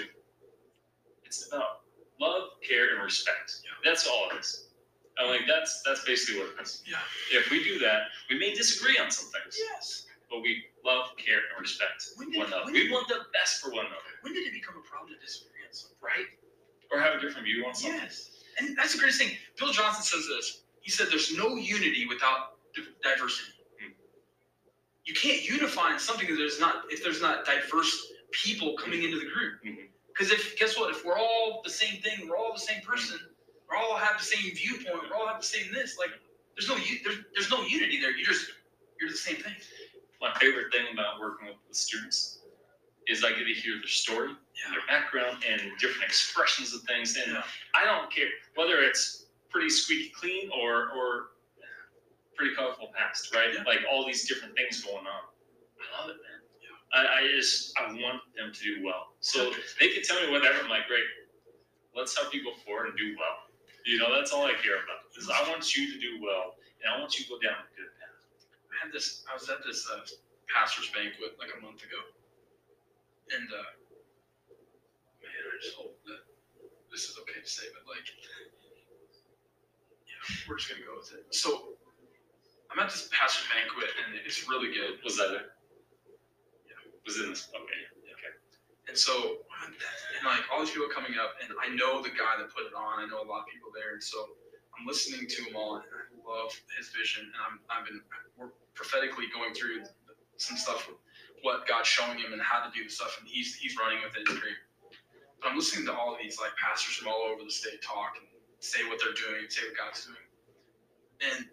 [1.23, 1.81] It's about
[2.19, 3.61] love, care, and respect.
[3.85, 4.66] That's all it is.
[5.19, 6.83] I'm like, that's that's basically what it is.
[6.85, 6.97] Yeah.
[7.31, 10.05] If we do that, we may disagree on some things, Yes.
[10.29, 12.71] but we love, care, and respect one another.
[12.71, 15.61] We want the best for one another, When did it become a problem to disagree
[15.67, 15.97] on something?
[16.01, 16.27] right?
[16.91, 17.99] Or have a different view on something.
[17.99, 18.29] Yes.
[18.59, 19.35] And that's the greatest thing.
[19.59, 20.63] Bill Johnson says this.
[20.81, 22.57] He said there's no unity without
[23.03, 23.51] diversity.
[23.81, 23.91] Hmm.
[25.05, 29.19] You can't unify in something if there's not if there's not diverse people coming into
[29.19, 29.63] the group.
[29.63, 29.89] Mhm.
[30.07, 30.89] Because if guess what?
[30.91, 33.19] If we're all the same thing, we're all the same person,
[33.69, 35.97] we all have the same viewpoint, we all have the same this.
[35.97, 36.11] Like
[36.55, 38.11] there's no there's, there's no unity there.
[38.11, 38.47] You just
[38.99, 39.53] you're the same thing.
[40.21, 42.39] my favorite thing about working with, with students
[43.07, 47.15] is I get to hear their story, their background, and different expressions of things.
[47.15, 47.43] And Yeah.
[47.75, 51.27] I don't care whether it's pretty squeaky clean or or
[52.35, 53.49] pretty colorful past, right?
[53.53, 53.63] Yeah.
[53.65, 55.23] Like all these different things going on.
[55.79, 56.41] I love it, man.
[56.61, 56.99] Yeah.
[56.99, 59.13] I, I just I want them to do well.
[59.21, 60.59] So they can tell me whatever.
[60.63, 61.03] I'm like, great.
[61.95, 63.46] Let's help you go forward and do well.
[63.87, 65.07] You know, that's all I care about.
[65.15, 67.71] Is I want you to do well, and I want you to go down a
[67.71, 68.19] good path.
[68.67, 69.23] I had this.
[69.31, 70.03] I was at this uh,
[70.51, 71.95] pastor's banquet like a month ago,
[73.31, 73.71] and uh,
[75.23, 76.19] man, I just hope that
[76.91, 78.03] this is okay to say, but like,
[80.03, 80.19] yeah,
[80.51, 81.23] we're just gonna go with it.
[81.31, 81.79] So,
[82.67, 84.99] I'm at this pastor's banquet, and it's really good.
[85.07, 85.47] Was that it?
[86.67, 86.91] Yeah.
[87.07, 87.47] Was in this?
[87.55, 87.96] Okay.
[88.87, 92.47] And so, and like all these people coming up, and I know the guy that
[92.55, 93.03] put it on.
[93.03, 94.15] I know a lot of people there, and so
[94.75, 97.27] I'm listening to him all, and I love his vision.
[97.27, 97.99] And I'm, I've been,
[98.39, 99.83] we're prophetically going through
[100.37, 100.87] some stuff,
[101.43, 104.15] what God's showing him and how to do the stuff, and he's he's running with
[104.15, 104.25] it.
[104.25, 104.59] Great.
[105.41, 108.15] But I'm listening to all of these like pastors from all over the state talk
[108.17, 108.25] and
[108.59, 110.27] say what they're doing, say what God's doing,
[111.21, 111.45] and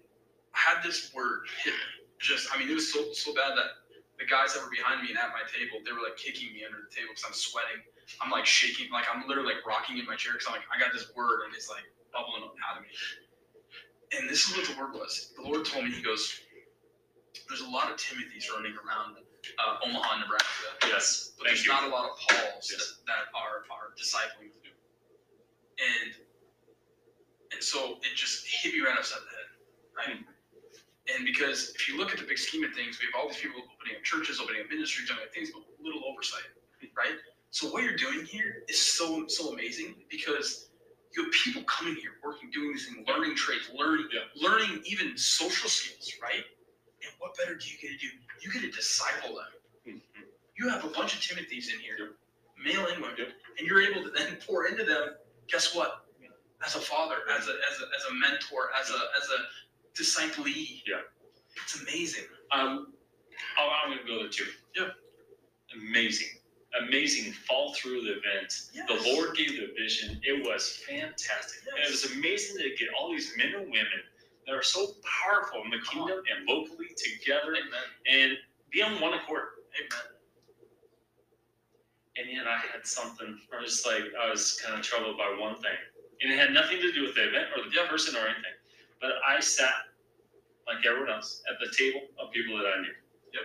[0.55, 2.07] I had this word hit me.
[2.20, 3.84] Just, I mean, it was so so bad that
[4.19, 6.62] the guys that were behind me and at my table, they were like kicking me
[6.67, 7.83] under the table because I'm sweating.
[8.23, 10.79] I'm like shaking, like I'm literally like rocking in my chair because I'm like, I
[10.79, 11.85] got this word and it's like
[12.15, 12.91] bubbling up out of me.
[14.17, 15.33] And this is what the word was.
[15.37, 16.29] The Lord told me, He goes,
[17.49, 19.17] There's a lot of Timothy's running around
[19.61, 21.33] uh, Omaha, Nebraska, Yes.
[21.39, 21.73] but there's you.
[21.73, 22.81] not a lot of Pauls Yes.
[23.07, 24.73] that, that are, are discipling you.
[25.81, 26.15] And
[27.53, 29.49] and so it just hit me right upside the head,
[29.97, 30.34] right?
[31.09, 33.39] And because if you look at the big scheme of things, we have all these
[33.39, 36.49] people opening up churches, opening up ministries, doing things, but little oversight,
[36.97, 37.17] right?
[37.51, 40.69] So what you're doing here is so so amazing because
[41.17, 44.21] you have people coming here, working, doing these things, learning trades, learning, Yeah.
[44.37, 46.45] learning even social skills, right?
[47.05, 48.13] And what better do you get to do?
[48.43, 49.53] You get to disciple them.
[49.87, 50.27] Mhm.
[50.57, 52.17] You have a bunch of Timothy's in here,
[52.57, 55.17] male and women, and you're able to then pour into them.
[55.49, 56.07] Guess what?
[56.65, 59.39] As a father, as a as a, as a mentor, as a as a
[59.95, 60.83] disciplee.
[60.87, 61.01] Yeah.
[61.63, 62.25] It's amazing.
[62.53, 62.93] Um,
[63.59, 64.47] oh, I'm going to go there too.
[64.77, 64.89] Yeah.
[65.89, 66.29] Amazing.
[66.89, 68.53] Amazing fall through the event.
[68.73, 68.89] Yes.
[68.89, 70.21] The Lord gave the vision.
[70.25, 71.61] It was fantastic.
[71.77, 74.03] And it was amazing to get all these men and women
[74.47, 74.89] that are so
[75.23, 76.09] powerful in the Come on.
[76.09, 77.87] kingdom and locally together Amen.
[78.11, 78.33] and
[78.73, 79.45] be on one accord.
[79.79, 80.15] Amen.
[82.17, 85.35] And yet I had something, I was just like, I was kind of troubled by
[85.39, 85.79] one thing.
[86.23, 87.89] And it had nothing to do with the event or the Yeah.
[87.89, 88.55] person or anything.
[89.05, 89.93] But I sat,
[90.67, 92.97] like everyone else, at the table of people that I knew.
[93.35, 93.45] Yep.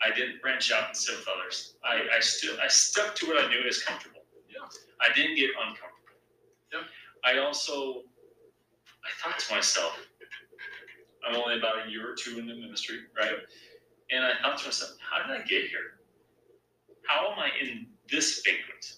[0.00, 1.74] I didn't branch out and sit with others.
[1.82, 4.20] I, I still I stuck to what I knew is comfortable.
[4.48, 4.68] Yeah.
[5.00, 6.14] I didn't get uncomfortable.
[6.72, 6.82] Yep.
[7.24, 8.02] I also
[9.02, 9.98] I thought to myself,
[11.28, 13.32] I'm only about a year or two in the ministry, right?
[14.12, 15.98] And I thought to myself, how did I get here?
[17.08, 18.92] How am I in this banquet?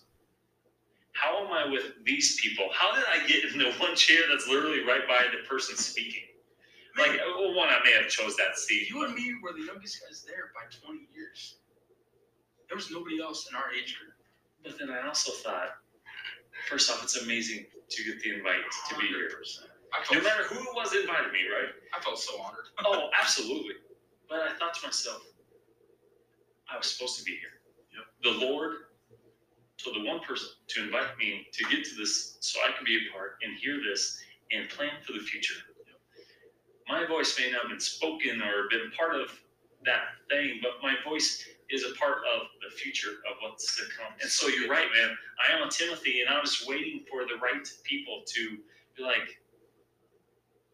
[1.21, 2.68] How am I with these people?
[2.73, 6.25] How did I get in the one chair that's literally right by the person speaking?
[6.99, 8.89] Like, well, oh, one, I may have chose that seat.
[8.89, 11.57] you and me were the youngest guys there by 20 years.
[12.68, 14.14] There was nobody else in our age group.
[14.64, 15.77] But then I also thought,
[16.68, 19.31] first off, it's amazing to get the invite to be here.
[20.11, 20.14] 100%.
[20.16, 21.71] No matter who it was invited me, right?
[21.97, 22.66] I felt so honored.
[22.85, 23.75] Oh, absolutely.
[24.29, 25.23] But I thought to myself,
[26.73, 27.61] I was supposed to be here.
[28.23, 28.89] The Lord
[29.83, 32.97] told the one person to invite me to get to this so I can be
[32.97, 34.18] a part and hear this
[34.53, 35.55] and plan for the future.
[36.89, 39.31] My voice may not have been spoken or been part of
[39.85, 44.12] that thing, but my voice is a part of the future of what's to come.
[44.20, 45.16] And so you're right, man.
[45.49, 48.59] I am a Timothy, and I was waiting for the right people to
[48.97, 49.41] be like,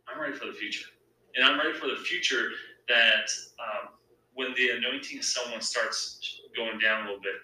[0.09, 0.87] I'm ready for the future.
[1.35, 2.51] And I'm ready for the future
[2.89, 3.29] that
[3.61, 3.91] um,
[4.35, 7.35] when the anointing of someone starts going down a little bit,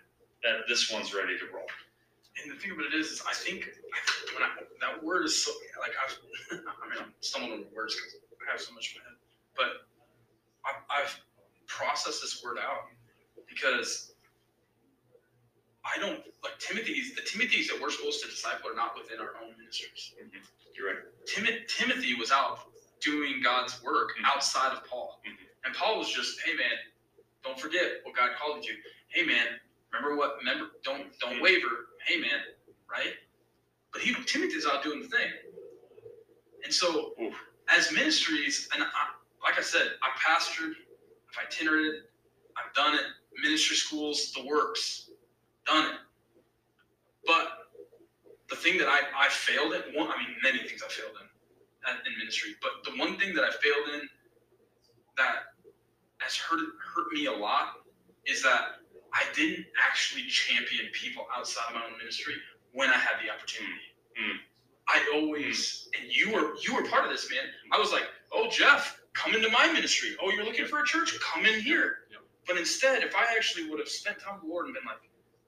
[0.44, 1.66] that this one's ready to roll.
[2.42, 3.98] And the thing about it is, is I think I,
[4.34, 6.16] when I, that word is so like I've,
[6.52, 8.14] I mean, I'm stumbling over words because
[8.48, 9.18] I have so much in my head,
[9.56, 9.68] but
[10.66, 11.20] I've, I've
[11.68, 12.88] processed this word out
[13.48, 14.12] because
[15.84, 17.14] I don't like Timothy's.
[17.14, 20.12] The Timothy's that we're supposed to disciple are not within our own ministries.
[20.76, 21.02] You're right.
[21.26, 22.60] Tim- Timothy was out
[23.00, 24.24] doing God's work Mhm.
[24.26, 25.38] outside of Paul, Mhm.
[25.64, 26.78] and Paul was just, hey man,
[27.44, 28.76] don't forget what God called you.
[29.08, 29.60] Hey man,
[29.92, 30.36] remember what?
[30.38, 31.68] Remember, don't don't waver.
[32.06, 32.40] Hey man,
[32.90, 33.14] right?
[33.92, 35.30] But he Timothy's out doing the thing,
[36.64, 37.34] and so Oof.
[37.70, 38.88] as ministries, and I,
[39.48, 40.72] like I said, I pastored,
[41.30, 42.02] I've itinerated,
[42.56, 43.02] I've done it,
[43.42, 45.10] ministry schools, the works,
[45.66, 45.96] done it.
[47.26, 47.48] But
[48.50, 51.28] the thing that I, I failed at, one, I mean, many things I failed in
[51.90, 54.08] at- in ministry, but the one thing that I failed in
[55.18, 55.36] that
[56.18, 56.60] has hurt,
[56.94, 57.74] hurt me a lot
[58.26, 58.81] is that
[59.14, 62.34] I didn't actually champion people outside of my own ministry
[62.72, 63.92] when I had the opportunity.
[64.20, 64.36] Mm.
[64.88, 67.44] I always, and you were you were part of this, man.
[67.72, 70.16] I was like, oh Jeff, come into my ministry.
[70.22, 71.18] Oh, you're looking for a church?
[71.20, 71.96] Come in here.
[72.46, 74.98] But instead, if I actually would have spent time with the Lord and been like,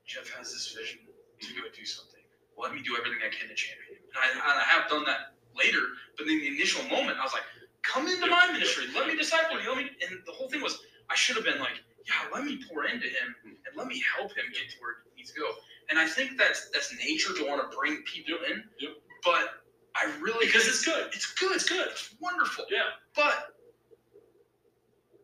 [0.06, 1.00] Jeff has this vision
[1.40, 2.22] to go do something.
[2.56, 4.04] Let me do everything I can to champion him.
[4.14, 5.80] And I, and I have done that later,
[6.16, 7.42] but in the initial moment, I was like,
[7.82, 8.86] come into my ministry.
[8.94, 9.68] Let me disciple you.
[9.74, 9.90] Let me.
[10.06, 10.78] And the whole thing was,
[11.10, 14.30] I should have been like, yeah, let me pour into him and let me help
[14.36, 15.50] him get to where he needs to go.
[15.90, 18.64] And I think that's that's nature to want to bring people in.
[18.80, 18.92] Yep.
[19.24, 19.62] But
[19.96, 21.08] I really Because it's good.
[21.14, 21.52] It's good.
[21.52, 21.88] It's good.
[21.90, 22.64] It's wonderful.
[22.70, 22.90] Yeah.
[23.14, 23.54] But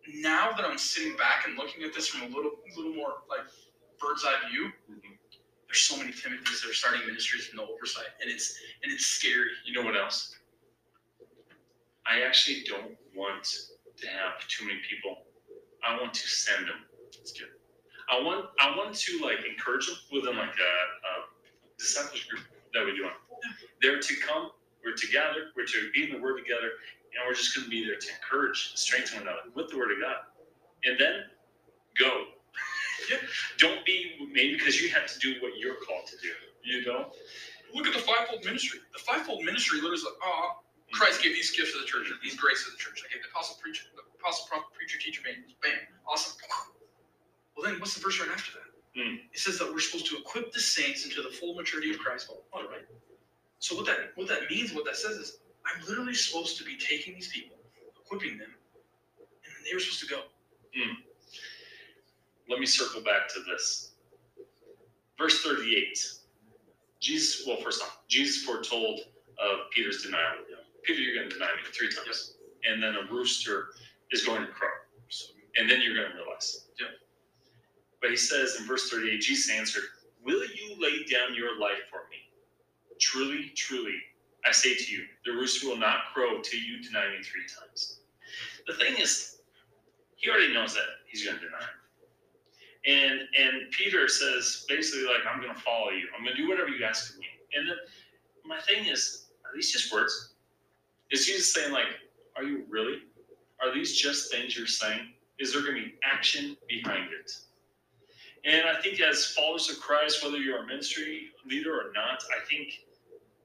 [0.09, 3.47] now that I'm sitting back and looking at this from a little little more like
[4.01, 5.19] bird's eye view, Mhm.
[5.67, 9.07] there's so many Timothys that are starting ministries with no oversight, and it's and it's
[9.07, 9.51] scary.
[9.65, 10.37] You know what else?
[12.07, 13.45] I actually don't want
[13.99, 15.27] to have too many people.
[15.87, 16.85] I want to send them.
[17.21, 17.49] It's good.
[18.11, 20.73] I want I want to like encourage them within like a,
[21.09, 21.13] a
[21.79, 23.05] discipleship group that we do.
[23.05, 23.13] On.
[23.83, 24.51] They're to come,
[24.85, 26.71] we're together, we're to be in the Word together,
[27.15, 29.93] and we're just going to be there to encourage, strengthen one another with the Word
[29.93, 30.17] of God,
[30.85, 31.25] and then
[31.99, 32.25] go.
[33.59, 36.33] Don't be maybe because you have to do what you're called to do.
[36.65, 37.07] You know.
[37.75, 38.81] Look at the fivefold ministry.
[38.93, 40.55] The fivefold ministry literally is like, oh, uh,
[40.93, 43.03] Christ gave these gifts to the church, these graces to the church.
[43.07, 45.79] I gave the apostle, preacher, the apostle, prophet, preacher, teacher, bam, bam,
[46.09, 46.35] awesome.
[47.57, 48.71] Well, then what's the verse right after that?
[48.97, 49.17] Hmm.
[49.33, 52.29] It says that we're supposed to equip the saints into the full maturity of Christ.
[52.29, 52.85] Well, all right.
[53.61, 56.77] So what that what that means, what that says is, I'm literally supposed to be
[56.77, 57.57] taking these people,
[58.05, 60.23] equipping them, and then they were supposed to go.
[62.49, 63.93] let me circle back to this.
[65.19, 65.99] Verse 38.
[67.01, 69.01] Jesus, well, first off, Jesus foretold
[69.39, 70.45] of Peter's denial.
[70.85, 72.35] Peter, you're going to deny me three times.
[72.65, 73.69] And then a rooster
[74.11, 74.69] is going to crow.
[75.09, 76.69] So, And then you're going to realize.
[76.79, 76.87] Yeah.
[78.01, 79.85] But he says in verse 38, Jesus answered,
[80.25, 82.17] Will you lay down your life for me?
[83.01, 83.97] Truly, truly,
[84.47, 88.01] I say to you, the rooster will not crow till you deny me three times.
[88.67, 89.39] The thing is,
[90.17, 91.81] he already knows that he's going to deny him.
[92.87, 96.09] And and Peter says basically like I'm going to follow you.
[96.17, 97.27] I'm going to do whatever you ask of me.
[97.55, 97.77] And then
[98.47, 100.30] my thing is, are these just words?
[101.11, 101.87] Is Jesus saying like,
[102.37, 102.99] are you really?
[103.63, 105.13] Are these just things you're saying?
[105.39, 107.31] Is there going to be action behind it?
[108.45, 112.45] And I think as followers of Christ, whether you're a ministry leader or not, I
[112.49, 112.73] think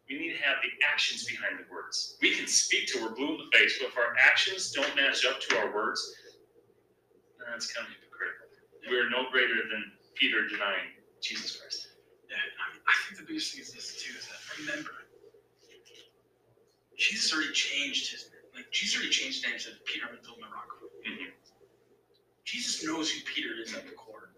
[0.09, 2.18] we need to have the actions behind the words.
[2.22, 5.26] We can speak till we're blue in the face, but if our actions don't match
[5.26, 5.99] up to our words,
[7.39, 8.47] that's kind of hypocritical.
[8.89, 11.89] We are no greater than Peter denying Jesus Christ.
[12.30, 15.05] yeah, I, mean, I think the biggest thing is this too is that remember,
[16.98, 18.41] Jesus already changed his name.
[18.56, 20.70] like Jesus already changed his name to Peter I'm building my rock.
[21.06, 21.32] Mhm.
[22.46, 24.32] Jesus knows who Peter is at the core.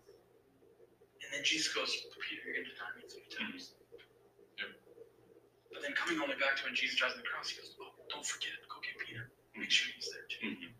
[1.23, 3.73] And then Jesus goes, Peter, you're going to deny me three times.
[4.59, 4.69] Yep.
[5.73, 7.57] But then coming all the way back to when Jesus dies on the cross, he
[7.57, 8.67] goes, oh, don't forget, it.
[8.69, 9.29] go get Peter.
[9.55, 10.47] Make sure he's there too.
[10.47, 10.71] Mhm.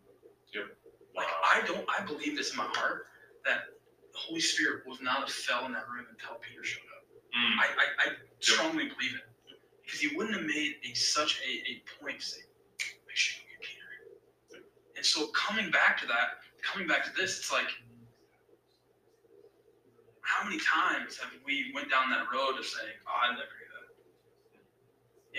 [1.14, 3.06] Like, I don't, I believe this in my heart
[3.46, 3.60] that
[4.12, 7.04] the Holy Spirit would not have fell in that room until Peter showed up.
[7.36, 7.56] Mm.
[7.60, 9.27] I, I, I strongly believe it.
[9.88, 12.40] Because he wouldn't have made a, such a, a point to say,
[13.08, 14.62] make sure you get Peter.
[14.96, 17.72] And so coming back to that, coming back to this, it's like,
[20.20, 23.64] how many times have we went down that road of saying, oh, I'd never do
[23.72, 23.88] that.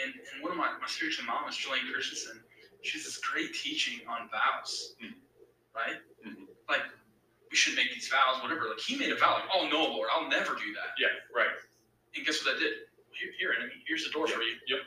[0.02, 2.41] And, and one of my, my spiritual moms, Jolene Christensen,
[2.82, 5.14] she has this great teaching on vows, Mhm.
[5.76, 6.02] right?
[6.26, 6.47] Mhm.
[6.68, 6.82] Like,
[7.52, 8.66] we should make these vows, whatever.
[8.70, 10.97] Like, he made a vow, like, oh, no, Lord, I'll never do that.
[10.97, 11.54] Yeah, right.
[12.16, 12.89] And guess what that did?
[13.20, 14.55] Here, here enemy, here's the door for you.
[14.67, 14.80] Yep.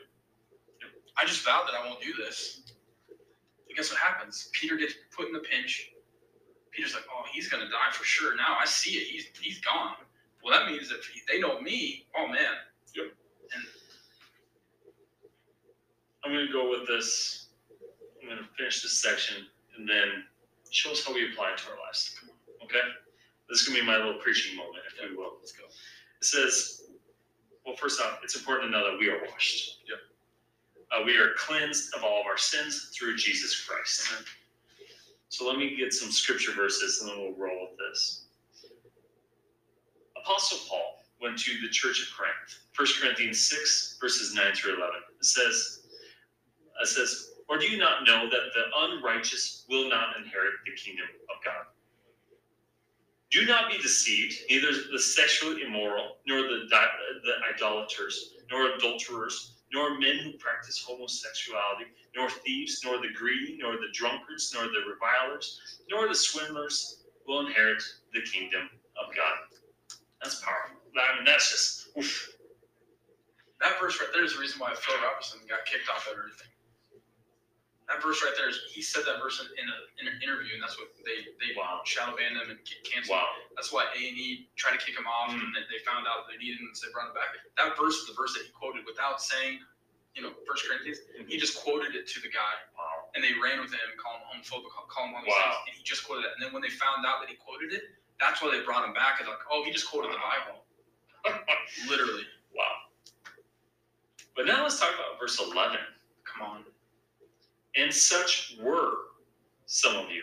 [1.19, 2.63] I just vowed that I won't do this.
[3.69, 4.49] And guess what happens?
[4.53, 5.91] Peter gets put in the pinch.
[6.73, 8.35] Peter's like, oh, he's gonna die for sure.
[8.37, 9.07] Now I see it.
[9.09, 9.95] He's he's gone.
[10.43, 12.57] Well, that means if he, they know me, oh man.
[12.95, 13.07] Yep.
[13.55, 13.65] And
[16.25, 17.49] I'm going to go with this.
[18.21, 19.45] I'm going to finish this section
[19.77, 20.25] and then
[20.71, 22.17] show us how we apply it to our lives.
[22.63, 22.79] Okay?
[23.49, 25.35] This is going to be my little preaching moment, if we will.
[25.39, 25.65] Let's go.
[25.65, 26.82] It says,
[27.65, 29.79] well, first off, it's important to know that we are washed.
[29.89, 29.99] Yep.
[30.91, 34.09] Uh, we are cleansed of all of our sins through Jesus Christ.
[34.13, 34.25] Amen.
[35.29, 38.27] So let me get some scripture verses and then we'll roll with this.
[40.17, 44.95] Apostle Paul went to the church of Corinth, 1 Corinthians 6, verses 9 through 11.
[45.19, 45.81] It says,
[46.83, 51.07] it says, Or do you not know that the unrighteous will not inherit the kingdom
[51.31, 51.67] of God?
[53.33, 59.99] Do not be deceived, neither the sexually immoral, nor the, the idolaters, nor adulterers, nor
[59.99, 65.61] men who practice homosexuality, nor thieves, nor the greedy, nor the drunkards, nor the revilers,
[65.91, 68.69] nor the swindlers will inherit the kingdom
[69.03, 69.39] of God.
[70.23, 70.77] That's powerful.
[70.95, 72.37] I mean, that's just, oof.
[73.63, 76.52] That verse right there is the reason why Phil Robertson got kicked off of everything.
[77.93, 80.57] That verse right there is he said that verse in, in, a, in an interview,
[80.57, 81.85] and that's what they they Wow.
[81.85, 83.21] shadow banned him and ca- canceled.
[83.21, 83.29] Wow.
[83.55, 85.45] That's why A and E tried to kick him off, Mm.
[85.45, 87.37] and they, found out they needed him, so they brought him back.
[87.61, 89.61] That verse is the verse that he quoted without saying,
[90.17, 91.05] you know, First Corinthians.
[91.29, 93.13] He just quoted it to the guy, Wow.
[93.15, 95.83] and they ran with him, called him homophobic, called him all these things, and he
[95.85, 96.33] just quoted it.
[96.37, 98.97] And then when they found out that he quoted it, that's why they brought him
[98.97, 99.21] back.
[99.21, 100.65] It's like, oh, he just quoted the Bible,
[101.89, 102.25] literally.
[102.55, 102.93] Wow.
[104.37, 105.79] But now let's talk about verse 11.
[106.25, 106.65] Come on.
[107.77, 108.93] And such were
[109.67, 110.23] some of you.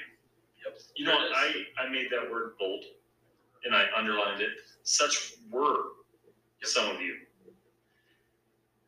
[0.66, 0.80] Yep.
[0.96, 1.66] You know, There it is.
[1.78, 2.84] I, I made that word bold
[3.66, 4.50] and I underlined it.
[4.84, 5.84] Such were
[6.64, 7.16] some of you.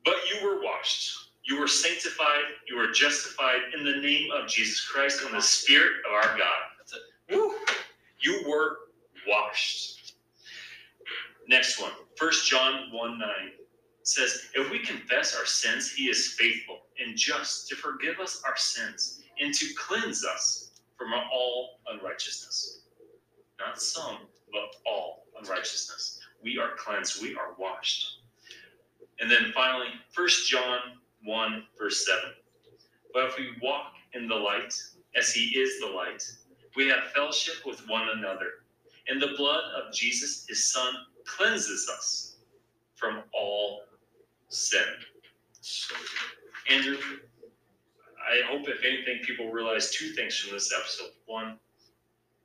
[0.03, 1.29] But you were washed.
[1.43, 2.43] You were sanctified.
[2.67, 6.61] You were justified in the name of Jesus Christ and the Spirit of our God.
[6.77, 7.35] That's it.
[7.35, 7.53] Woo!
[8.19, 8.77] You were
[9.27, 10.15] washed.
[11.47, 11.91] Next one.
[12.19, 13.29] 1 John 1 9
[14.03, 18.57] says, If we confess our sins, he is faithful and just to forgive us our
[18.57, 22.81] sins and to cleanse us from all unrighteousness.
[23.59, 24.17] Not some,
[24.51, 26.19] but all unrighteousness.
[26.43, 28.19] We are cleansed, we are washed.
[29.19, 30.79] And then finally, 1 John
[31.23, 32.21] 1, verse 7.
[33.13, 34.73] But if we walk in the light,
[35.15, 36.23] as he is the light,
[36.75, 38.63] we have fellowship with one another.
[39.07, 40.93] And the blood of Jesus, his son,
[41.25, 42.37] cleanses us
[42.95, 43.81] from all
[44.51, 44.83] sin.
[45.61, 45.95] So,
[46.69, 46.97] Andrew,
[48.19, 51.11] I hope if anything, people realize two things from this episode.
[51.25, 51.57] One,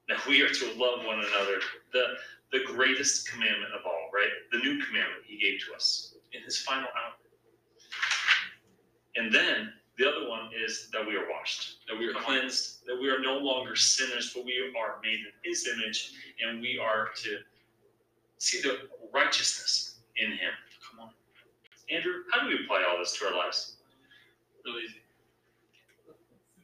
[0.09, 1.61] that we are to love one another.
[1.93, 2.17] The
[2.53, 4.31] the greatest commandment of all, right?
[4.53, 7.15] The new commandment he gave to us in his final hour.
[9.17, 13.01] And then the other one is that we are washed, that we are cleansed, that
[13.01, 17.09] we are no longer sinners, but we are made in his image, and we are
[17.17, 17.39] to
[18.39, 20.53] see the righteousness in him.
[21.91, 23.77] Andrew, how do we apply all this to our lives?
[24.65, 25.03] Really easy.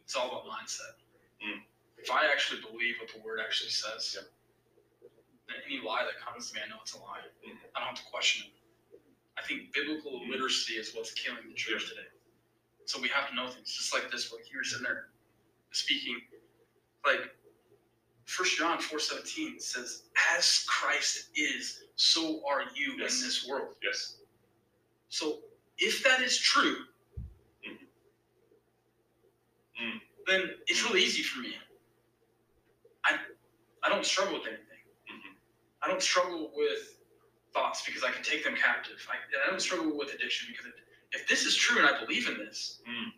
[0.02, 0.98] It's all about mindset.
[1.44, 1.62] Mm.
[1.98, 4.32] If I actually believe what the word actually says, Yep.
[5.46, 7.22] then any lie that comes to me, I know it's a lie.
[7.46, 7.58] Mhm.
[7.74, 8.52] I don't have to question it.
[9.36, 10.28] I think biblical Mhm.
[10.30, 12.08] literacy is what's killing the church today.
[12.84, 14.32] So we have to know things, just like this.
[14.32, 15.10] Like you were sitting there
[15.70, 16.26] speaking,
[17.04, 17.36] like
[18.26, 23.18] First John four seventeen says, "As Christ is, so are you Yes.
[23.20, 24.18] in this world." Yes.
[25.12, 25.40] So
[25.78, 26.86] if that is true,
[27.66, 27.88] Mhm.
[29.80, 30.02] Mm.
[30.26, 31.58] then it's really easy for me.
[33.04, 33.18] I
[33.84, 34.84] I don't struggle with anything.
[35.10, 35.36] Mhm.
[35.82, 36.98] I don't struggle with
[37.52, 39.06] thoughts because I can take them captive.
[39.10, 40.74] I, I don't struggle with addiction because if,
[41.22, 43.12] if this is true and I believe in this, Mm.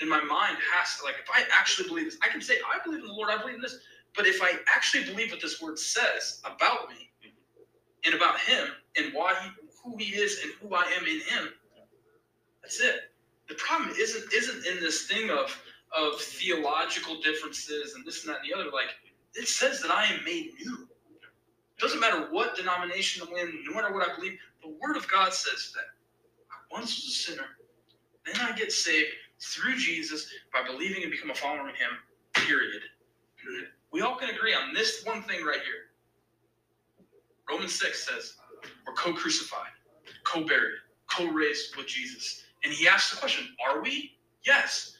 [0.00, 2.78] then my mind has to like if I actually believe this, I can say I
[2.84, 3.78] believe in the Lord, I believe in this.
[4.14, 7.10] But if I actually believe what this word says about me
[8.04, 9.50] and about Him and why He
[9.88, 11.52] who He is and who I am in Him,
[12.62, 13.12] that's it.
[13.48, 15.60] The problem isn't isn't in this thing of
[15.96, 18.70] of theological differences and this and that and the other.
[18.70, 18.90] Like
[19.34, 20.88] it says that I am made new.
[21.22, 24.38] It doesn't matter what denomination I'm in, no matter what I believe.
[24.62, 25.84] The Word of God says that
[26.50, 27.46] I once was a sinner,
[28.26, 29.08] then I get saved
[29.40, 31.90] through Jesus by believing and become a follower of Him.
[32.34, 32.82] Period.
[33.92, 35.88] We all can agree on this one thing right here.
[37.48, 38.34] Romans 6 says
[38.86, 39.70] we're co crucified,
[40.28, 42.44] co buried, co raised with Jesus.
[42.64, 44.12] And he asks the question, Are we?
[44.44, 44.96] Yes.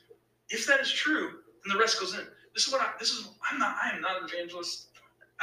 [0.51, 2.27] If that is true, then the rest goes in.
[2.55, 4.89] This is what I this is I'm not I am not an evangelist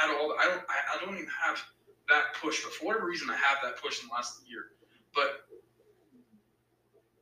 [0.02, 0.34] at all.
[0.38, 1.62] I don't I, I don't even have
[2.08, 4.66] that push, but for whatever reason I have that push in the last year.
[5.14, 5.46] But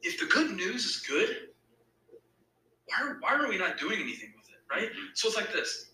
[0.02, 1.48] if the good news is good,
[2.86, 4.90] why are, why are we not doing anything with it, right?
[4.90, 5.06] Mm-hmm.
[5.14, 5.90] So it's like this.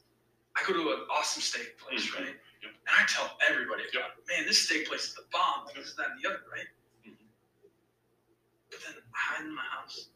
[0.61, 2.15] I go to an awesome steak place, Mhm.
[2.21, 2.37] right?
[2.63, 2.73] Yep.
[2.87, 3.95] And I tell everybody it.
[4.29, 5.67] Man, this steak place is the bomb.
[5.75, 6.69] This, that, and the other, right?
[7.07, 7.29] Mhm.
[8.71, 10.11] But then I hide in my house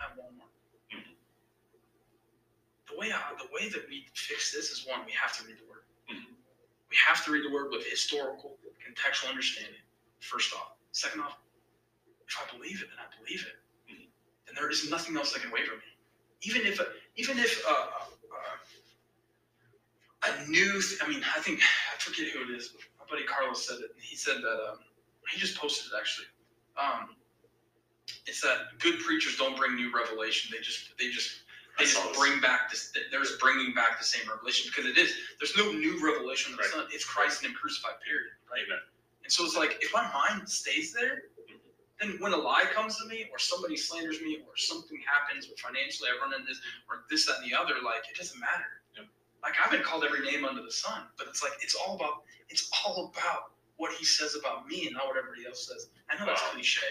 [0.00, 0.52] at Walmart.
[0.92, 1.16] Mhm.
[2.88, 5.58] The way I, the way that we fix this is one, we have to read
[5.58, 5.84] the word.
[6.08, 6.36] Mhm.
[6.90, 9.82] We have to read the word with historical, contextual understanding.
[10.20, 10.76] First off.
[10.92, 11.38] Second off,
[12.26, 13.58] if I believe it, then I believe it.
[13.92, 14.10] Mhm.
[14.46, 15.96] Then there is nothing else that can waver me.
[16.42, 16.80] Even if,
[17.16, 18.58] even if uh, uh,
[20.28, 22.68] a new, th- I mean, I think I forget who it is.
[22.68, 23.92] But my buddy Carlos said it.
[24.00, 24.78] He said that um,
[25.32, 26.26] he just posted it actually.
[26.78, 27.16] Um,
[28.26, 30.50] it's that good preachers don't bring new revelation.
[30.56, 31.42] They just they just
[31.78, 32.18] they I just this.
[32.18, 32.92] bring back this.
[33.10, 35.14] They're just bringing back the same revelation because it is.
[35.40, 36.72] There's no new revelation of the Right.
[36.72, 36.86] Son.
[36.92, 38.00] It's Christ and Him crucified.
[38.06, 38.32] Period.
[38.50, 38.62] Right.
[38.66, 38.80] Amen.
[39.24, 41.24] And so it's like if my mind stays there,
[42.00, 45.56] then when a lie comes to me, or somebody slanders me, or something happens, or
[45.56, 46.60] financially I run into this,
[46.90, 48.75] or this, that, and the other, like it doesn't matter.
[49.46, 52.24] Like I've been called every name under the sun, but it's like it's all about
[52.48, 55.88] it's all about what he says about me and not what everybody else says.
[56.10, 56.50] I know that's Wow.
[56.52, 56.82] cliche.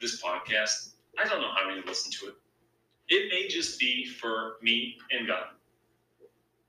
[0.00, 2.34] This podcast, I don't know how many listen to it.
[3.08, 5.44] It may just be for me and God.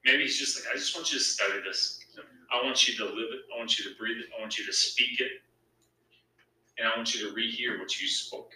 [0.05, 1.99] Maybe He's just like, I just want you to study this.
[2.53, 3.41] I want you to live it.
[3.55, 4.25] I want you to breathe it.
[4.37, 5.31] I want you to speak it.
[6.77, 8.51] And I want you to rehear what you spoke.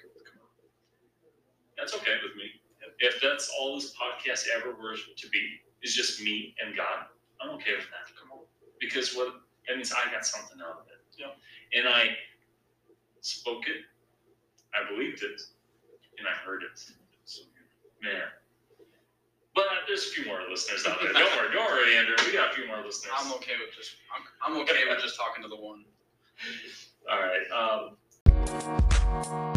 [1.77, 2.51] That's okay with me.
[2.99, 7.05] If that's all this podcast ever were to be, is just me and God,
[7.39, 8.09] I'm okay with that.
[8.19, 8.39] Come on.
[8.79, 9.35] Because what
[9.67, 10.99] that means I got something out of it.
[11.17, 11.79] Yeah.
[11.79, 12.17] And I
[13.21, 13.85] spoke it,
[14.73, 15.41] I believed it,
[16.17, 16.77] and I heard it.
[17.25, 17.43] So,
[18.03, 18.23] man.
[19.53, 21.13] But there's a few more listeners out there.
[21.13, 22.15] Don't worry, don't worry, Andrew.
[22.25, 23.13] We got a few more listeners.
[23.17, 24.23] I'm okay with just I'm,
[24.55, 25.85] I'm okay with just talking to the one.
[27.09, 27.95] All right.
[29.23, 29.54] Um,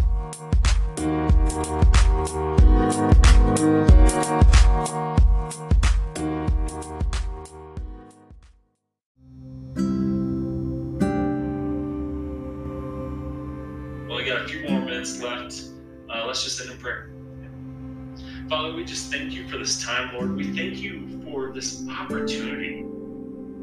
[14.29, 15.63] got a few more minutes left.
[16.07, 17.09] Uh, let's just end in prayer.
[18.47, 20.35] Father, we just thank you for this time, Lord.
[20.35, 22.85] We thank you for this opportunity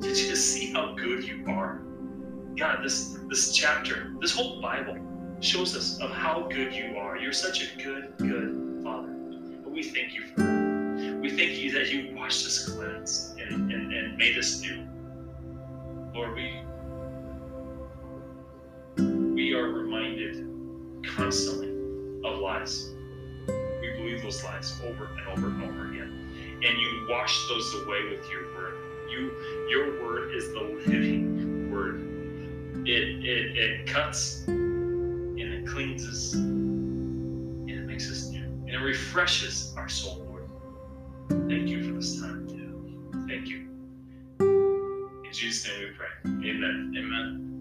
[0.00, 1.82] to just see how good you are.
[2.56, 4.96] God, this this chapter, this whole Bible
[5.40, 7.16] shows us of how good you are.
[7.16, 9.08] You're such a good, good Father.
[9.08, 11.18] And we thank you for that.
[11.20, 14.84] We thank you that you washed us cleansed and, and, and made us new.
[16.12, 16.60] Lord, we
[19.32, 20.55] we are reminded
[21.14, 21.68] constantly
[22.24, 22.90] of lies.
[23.46, 26.12] We believe those lies over and over and over again.
[26.62, 28.74] And you wash those away with your word.
[29.09, 29.30] You
[29.68, 32.00] your word is the living word.
[32.86, 38.44] It it, it cuts and it cleanses and it makes us new.
[38.44, 40.48] And it refreshes our soul, Lord.
[41.48, 42.46] Thank you for this time.
[43.28, 43.68] Thank you.
[44.40, 46.50] In Jesus' name we pray.
[46.50, 46.94] Amen.
[46.96, 47.55] Amen.